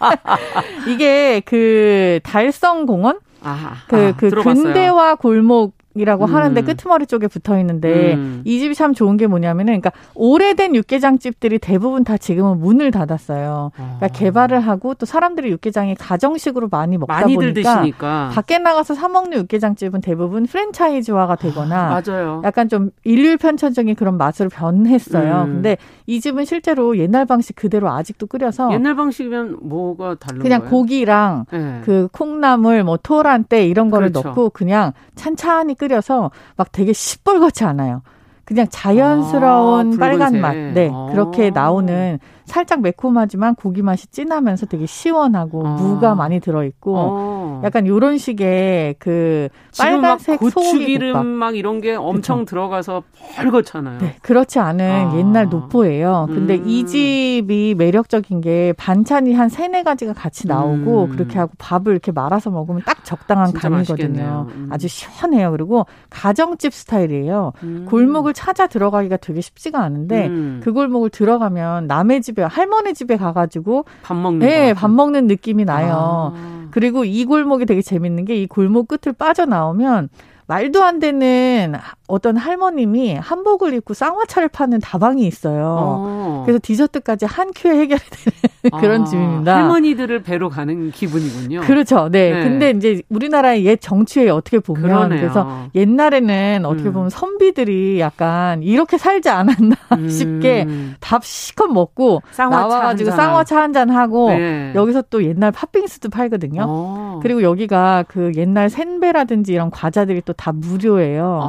[0.91, 6.34] 이게 그 달성공원 아, 그, 아, 그 근대화 골목 이라고 음.
[6.34, 8.42] 하는데 끄트머리 쪽에 붙어 있는데 음.
[8.45, 13.70] 이 집이 참 좋은 게 뭐냐면은 그러니까 오래된 육개장 집들이 대부분 다 지금은 문을 닫았어요.
[13.74, 14.09] 그러니까 아.
[14.09, 18.30] 개발을 하고 또 사람들이 육개장이 가정식으로 많이 먹다 보니까 드시니까.
[18.32, 22.42] 밖에 나가서 사 먹는 육개장 집은 대부분 프랜차이즈화가 되거나 아, 맞아요.
[22.45, 25.42] 약간 좀 일률 편찬적인 그런 맛으로 변했어요.
[25.42, 25.53] 음.
[25.55, 25.76] 근데
[26.07, 30.70] 이 집은 실제로 옛날 방식 그대로 아직도 끓여서 옛날 방식이면 뭐가 다른 그냥 거예요?
[30.70, 31.80] 고기랑 네.
[31.84, 34.28] 그 콩나물 뭐 토란대 이런 거를 그렇죠.
[34.28, 38.03] 넣고 그냥 찬찬히 끓여서 막 되게 시뻘겋지 않아요.
[38.45, 40.55] 그냥 자연스러운 아, 빨간 맛.
[40.55, 40.91] 네.
[40.93, 41.09] 아.
[41.11, 45.70] 그렇게 나오는 살짝 매콤하지만 고기 맛이 진하면서 되게 시원하고 아.
[45.76, 47.61] 무가 많이 들어 있고 아.
[47.64, 52.51] 약간 요런 식의 그 빨간색 고추기름 막 이런 게 엄청 그쵸?
[52.51, 53.03] 들어가서
[53.36, 53.99] 펄겋잖아요.
[54.01, 55.16] 네, 그렇지 않은 아.
[55.16, 56.26] 옛날 노포예요.
[56.28, 56.68] 근데 음.
[56.68, 61.11] 이 집이 매력적인 게 반찬이 한 세네 가지가 같이 나오고 음.
[61.11, 64.49] 그렇게 하고 밥을 이렇게 말아서 먹으면 딱 적당한 간이거든요.
[64.55, 64.68] 음.
[64.70, 65.51] 아주 시원해요.
[65.51, 67.53] 그리고 가정집 스타일이에요.
[67.62, 67.86] 음.
[67.88, 70.61] 골목을 찾아 들어가기가 되게 쉽지가 않은데 음.
[70.62, 75.64] 그 골목을 들어가면 남의 집 집에 할머니 집에 가가지고 밥 먹는 네, 밥 먹는 느낌이
[75.64, 76.32] 나요.
[76.35, 76.66] 아.
[76.72, 80.09] 그리고 이 골목이 되게 재밌는 게 이 골목 끝을 빠져 나오면
[80.49, 81.74] 말도 안 되는
[82.07, 85.77] 어떤 할머님이 한복을 입고 쌍화차를 파는 다방이 있어요.
[85.79, 86.43] 어.
[86.45, 89.57] 그래서 디저트까지 한 큐에 해결이 되는 그런 아, 집입니다.
[89.57, 91.63] 할머니들을 뵈러 가는 기분이군요.
[91.63, 92.09] 그렇죠.
[92.11, 92.31] 네.
[92.33, 92.43] 네.
[92.45, 95.21] 근데 이제 우리나라의 옛 정치에 어떻게 보면 그러네요.
[95.21, 96.93] 그래서 옛날에는 어떻게 음.
[96.93, 100.09] 보면 선비들이 약간 이렇게 살지 않았나 음.
[100.09, 100.67] 싶게
[101.01, 104.73] 밥 시컷 먹고 나와가지고 쌍화차 한 잔 하고 네.
[104.77, 106.65] 여기서 또 옛날 팥빙수도 팔거든요.
[106.69, 107.19] 어.
[107.23, 111.41] 그리고 여기가 그 옛날 센베라든지 이런 과자들이 또 다 무료예요.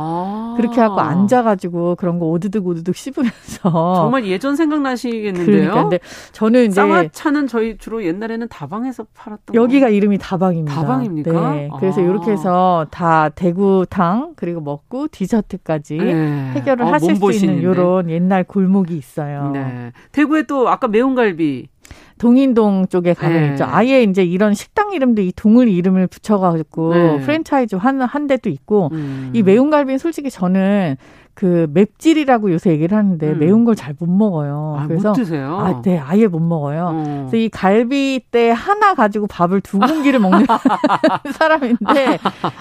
[0.45, 0.53] 아.
[0.57, 5.45] 그렇게 하고 앉아가지고 그런 거 오드득 오드득 씹으면서 정말 예전 생각나시겠는데요.
[5.45, 5.99] 그러니까 근데
[6.31, 9.91] 저는 이제 쌍화차는 저희 주로 옛날에는 다방에서 팔았던 여기가 거.
[9.91, 10.73] 이름이 다방입니다.
[10.73, 11.51] 다방입니까?
[11.53, 11.69] 네.
[11.79, 12.03] 그래서 아.
[12.03, 16.51] 이렇게 해서 다 대구탕 그리고 먹고 디저트까지 네.
[16.55, 19.51] 해결을 아, 하실 수 있는 이런 옛날 골목이 있어요.
[19.53, 19.91] 네.
[20.11, 21.67] 대구에 또 아까 매운갈비
[22.17, 23.49] 동인동 쪽에 가면 네.
[23.51, 23.65] 있죠.
[23.67, 27.19] 아예 이제 이런 식당 이름도 이 동을 이름을 붙여가지고 네.
[27.21, 29.31] 프랜차이즈 한, 한 대도 있고, 음.
[29.33, 30.95] 이 매운갈비는 솔직히 저는
[31.35, 33.39] 그 맵찔이라고 요새 얘기를 하는데 음.
[33.39, 34.77] 매운 걸 잘 못 먹어요.
[34.79, 35.57] 아, 그래서 못 드세요?
[35.59, 36.89] 아, 네, 아예 못 먹어요.
[36.93, 37.27] 어.
[37.29, 40.45] 그래서 이 갈비때 하나 가지고 밥을 두 공기를 먹는
[41.31, 42.17] 사람인데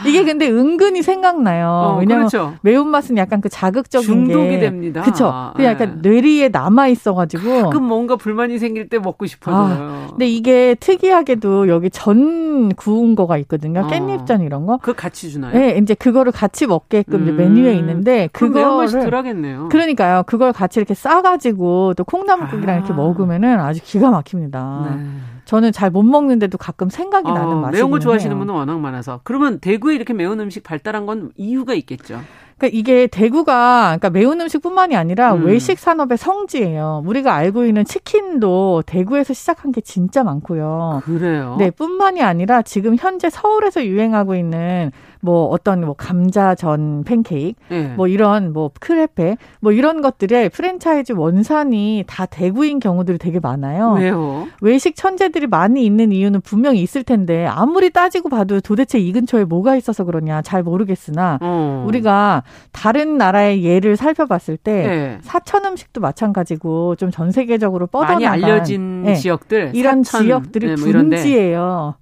[0.06, 1.66] 이게 근데 은근히 생각나요.
[1.68, 2.54] 어, 왜냐면 그렇죠.
[2.62, 5.02] 매운 맛은 약간 그 자극적인 중독이 게 됩니다.
[5.02, 5.52] 그렇죠.
[5.56, 6.10] 그 약간 네.
[6.10, 9.62] 뇌리에 남아 있어가지고 가끔 뭔가 불만이 생길 때 먹고 싶어져요.
[9.62, 13.80] 아, 근데 이게 특이하게도 여기 전 구운 거가 있거든요.
[13.80, 13.86] 어.
[13.86, 14.78] 깻잎전 이런 거.
[14.82, 15.52] 그 같이 주나요?
[15.52, 17.36] 네, 이제 그거를 같이 먹게끔 음.
[17.36, 19.68] 메뉴에 있는데 그거 매운맛이 덜하겠네요.
[19.70, 20.22] 그러니까요.
[20.26, 22.78] 그걸 같이 이렇게 싸가지고 또 콩나물국이랑 아.
[22.78, 24.86] 이렇게 먹으면은 아주 기가 막힙니다.
[24.96, 25.04] 네.
[25.44, 29.20] 저는 잘 못 먹는데도 가끔 생각이 어, 나는 맛이 매운 거 좋아하시는 분은 워낙 많아서.
[29.22, 32.20] 그러면 대구에 이렇게 매운 음식 발달한 건 이유가 있겠죠.
[32.56, 35.44] 그러니까 이게 대구가 그러니까 매운 음식뿐만이 아니라 음.
[35.44, 37.02] 외식 산업의 성지예요.
[37.04, 41.02] 우리가 알고 있는 치킨도 대구에서 시작한 게 진짜 많고요.
[41.04, 41.56] 그래요?
[41.58, 44.90] 네, 뿐만이 아니라 지금 현재 서울에서 유행하고 있는
[45.24, 47.94] 뭐 어떤 뭐 감자전 팬케이크 네.
[47.96, 53.94] 뭐 이런 뭐 크레페 뭐 이런 것들의 프랜차이즈 원산이 다 대구인 경우들이 되게 많아요.
[53.94, 54.46] 왜요?
[54.60, 59.76] 외식 천재들이 많이 있는 이유는 분명히 있을 텐데 아무리 따지고 봐도 도대체 이 근처에 뭐가
[59.76, 61.84] 있어서 그러냐 잘 모르겠으나 어.
[61.88, 65.18] 우리가 다른 나라의 예를 살펴봤을 때 네.
[65.22, 69.14] 사천 음식도 마찬가지고 좀 전 세계적으로 뻗어나간 많이 알려진 네.
[69.14, 71.94] 지역들 이런 사천, 지역들이 네, 뭐 분지예요.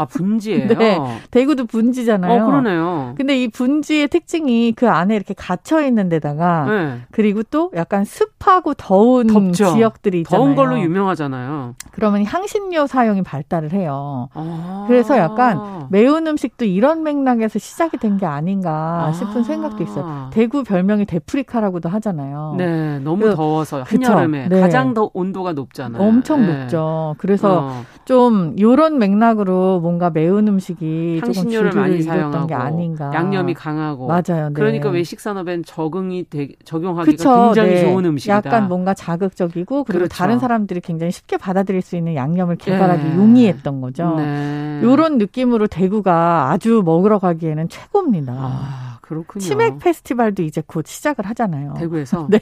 [0.00, 0.66] 아, 분지예요?
[0.78, 0.98] 네.
[1.30, 2.42] 대구도 분지잖아요.
[2.42, 3.14] 어, 그러네요.
[3.16, 6.98] 근데 이 분지의 특징이 그 안에 이렇게 갇혀 있는 데다가 네.
[7.10, 9.72] 그리고 또 약간 습하고 더운 덥죠.
[9.74, 10.44] 지역들이 있잖아요.
[10.44, 11.74] 더운 걸로 유명하잖아요.
[11.92, 14.28] 그러면 향신료 사용이 발달을 해요.
[14.34, 14.84] 아.
[14.88, 19.12] 그래서 약간 매운 음식도 이런 맥락에서 시작이 된 게 아닌가 아.
[19.12, 20.28] 싶은 생각도 있어요.
[20.32, 22.54] 대구 별명이 데프리카라고도 하잖아요.
[22.58, 24.60] 네, 너무 그, 더워서 한여름에 네.
[24.60, 26.02] 가장 더 온도가 높잖아요.
[26.02, 26.58] 엄청 네.
[26.58, 27.14] 높죠.
[27.18, 27.84] 그래서 어.
[28.04, 33.10] 좀 요런 맥락으로 뭔가 매운 음식이 향신료를 많이 사용하고 게 아닌가.
[33.12, 34.48] 양념이 강하고 맞아요.
[34.48, 34.54] 네.
[34.54, 37.80] 그러니까 외식 산업엔 적응이 되, 적용하기가 그쵸, 굉장히 네.
[37.82, 38.36] 좋은 음식이다.
[38.36, 40.14] 약간 뭔가 자극적이고 그리고 그렇죠.
[40.14, 43.16] 다른 사람들이 굉장히 쉽게 받아들일 수 있는 양념을 개발하기 네.
[43.16, 44.14] 용이했던 거죠.
[44.16, 44.80] 네.
[44.82, 48.32] 요런 느낌으로 대구가 아주 먹으러 가기에는 최고입니다.
[48.36, 48.89] 아.
[49.10, 49.42] 그렇군요.
[49.42, 51.74] 치맥 페스티벌도 이제 곧 시작을 하잖아요.
[51.76, 52.28] 대구에서?
[52.30, 52.38] 네.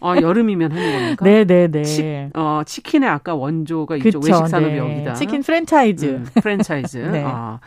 [0.00, 1.24] 아, 여름이면 하는 겁니까?
[1.24, 1.68] 네 네네.
[1.72, 2.30] 네, 치, 네.
[2.34, 4.78] 어, 치킨의 아까 원조가 이쪽 외식 산업이 네.
[4.78, 5.14] 여기다.
[5.14, 6.06] 치킨 프랜차이즈.
[6.06, 6.98] 음, 프랜차이즈.
[7.10, 7.24] 네.
[7.26, 7.58] 아.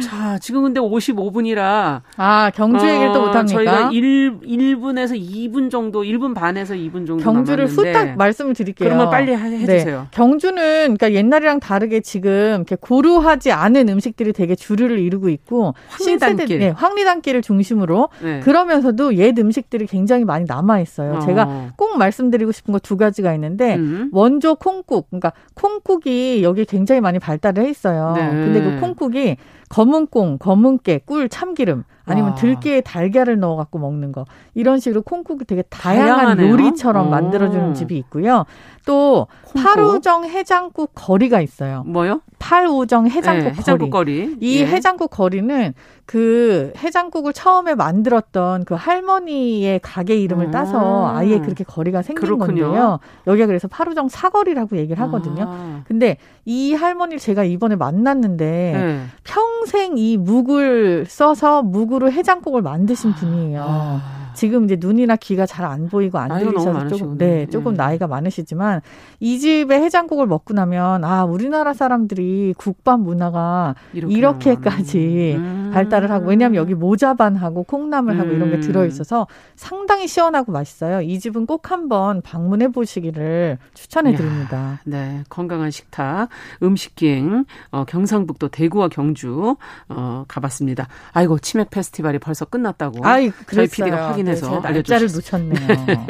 [0.00, 2.02] 자, 지금 근데 55분이라.
[2.16, 3.46] 아, 경주 얘기를 어, 또 못합니까?
[3.46, 7.16] 저희가 1, 1분에서 2분 정도, 1분 반에서 2분 정도.
[7.16, 8.90] 경주를 후딱 말씀을 드릴게요.
[8.90, 10.00] 그러면 빨리 해주세요.
[10.02, 10.06] 네.
[10.12, 10.62] 경주는,
[10.96, 15.74] 그러니까 옛날이랑 다르게 지금 이렇게 고루하지 않은 음식들이 되게 주류를 이루고 있고.
[15.88, 16.58] 황리단길.
[16.60, 18.08] 네, 황리단길을 중심 으로.
[18.22, 18.40] 네.
[18.40, 21.14] 그러면서도 옛 음식들이 굉장히 많이 남아 있어요.
[21.14, 21.20] 어.
[21.20, 24.10] 제가 꼭 말씀드리고 싶은 거 두 가지가 있는데, 음.
[24.12, 25.08] 원조 콩국.
[25.10, 28.12] 그러니까 콩국이 여기 굉장히 많이 발달을 해 있어요.
[28.16, 28.28] 네.
[28.28, 29.36] 근데 그 콩국이
[29.68, 32.34] 검은 콩, 검은 깨, 꿀, 참기름 아니면 아.
[32.34, 34.24] 들깨에 달걀을 넣어 갖고 먹는 거
[34.54, 36.50] 이런 식으로 콩국이 되게 다양한 다양하네요.
[36.50, 38.44] 요리처럼 만들어주는 집이 있고요.
[38.84, 39.62] 또 콩국?
[39.62, 41.84] 파루정 해장국 거리가 있어요.
[41.86, 42.20] 뭐요?
[42.40, 44.26] 팔우정 해장국, 네, 해장국 거리.
[44.26, 44.36] 거리.
[44.40, 44.66] 이 예.
[44.66, 45.72] 해장국 거리는
[46.06, 50.50] 그 해장국을 처음에 만들었던 그 할머니의 가게 이름을 아.
[50.50, 52.64] 따서 아예 그렇게 거리가 생긴 그렇군요.
[52.66, 52.98] 건데요.
[53.28, 55.44] 여기가 그래서 파루정 사거리라고 얘기를 하거든요.
[55.46, 55.82] 아.
[55.86, 59.06] 근데 이 할머니를 제가 이번에 만났는데 네.
[59.22, 63.64] 평생 이 묵을 써서 묵으로 해장국을 만드신 분이에요.
[63.66, 64.21] 아.
[64.34, 67.78] 지금 이제 눈이나 귀가 잘 안 보이고 안 들리셔서 조금 네 조금 네.
[67.78, 68.80] 나이가 많으시지만
[69.20, 75.70] 이 집의 해장국을 먹고 나면 아 우리나라 사람들이 국밥 문화가 이렇게 이렇게까지 음.
[75.72, 78.36] 발달을 하고 왜냐하면 여기 모자반하고 콩나물하고 음.
[78.36, 78.60] 이런 게 음.
[78.60, 79.26] 들어 있어서
[79.56, 81.00] 상당히 시원하고 맛있어요.
[81.00, 84.80] 이 집은 꼭 한번 방문해 보시기를 추천해 드립니다.
[84.84, 86.28] 네 건강한 식탁
[86.62, 89.56] 음식 기행 어, 경상북도 대구와 경주
[89.88, 90.88] 어, 가봤습니다.
[91.12, 93.06] 아이고 치맥 페스티벌이 벌써 끝났다고.
[93.06, 94.21] 아이 저희 PD가 확인.
[94.22, 95.42] 확인해서 네, 알려주셨어요.
[95.42, 96.06] 놓쳤네요.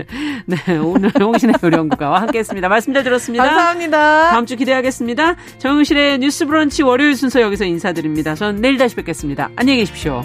[0.47, 2.69] 네, 오늘 홍신의 요리연구가와 함께했습니다.
[2.69, 3.45] 말씀 잘 들었습니다.
[3.45, 4.31] 감사합니다.
[4.31, 5.37] 다음 주 기대하겠습니다.
[5.59, 8.35] 정용실의 뉴스브런치 월요일 순서 여기서 인사드립니다.
[8.35, 9.51] 전 내일 다시 뵙겠습니다.
[9.57, 10.23] 안녕히 계십시오.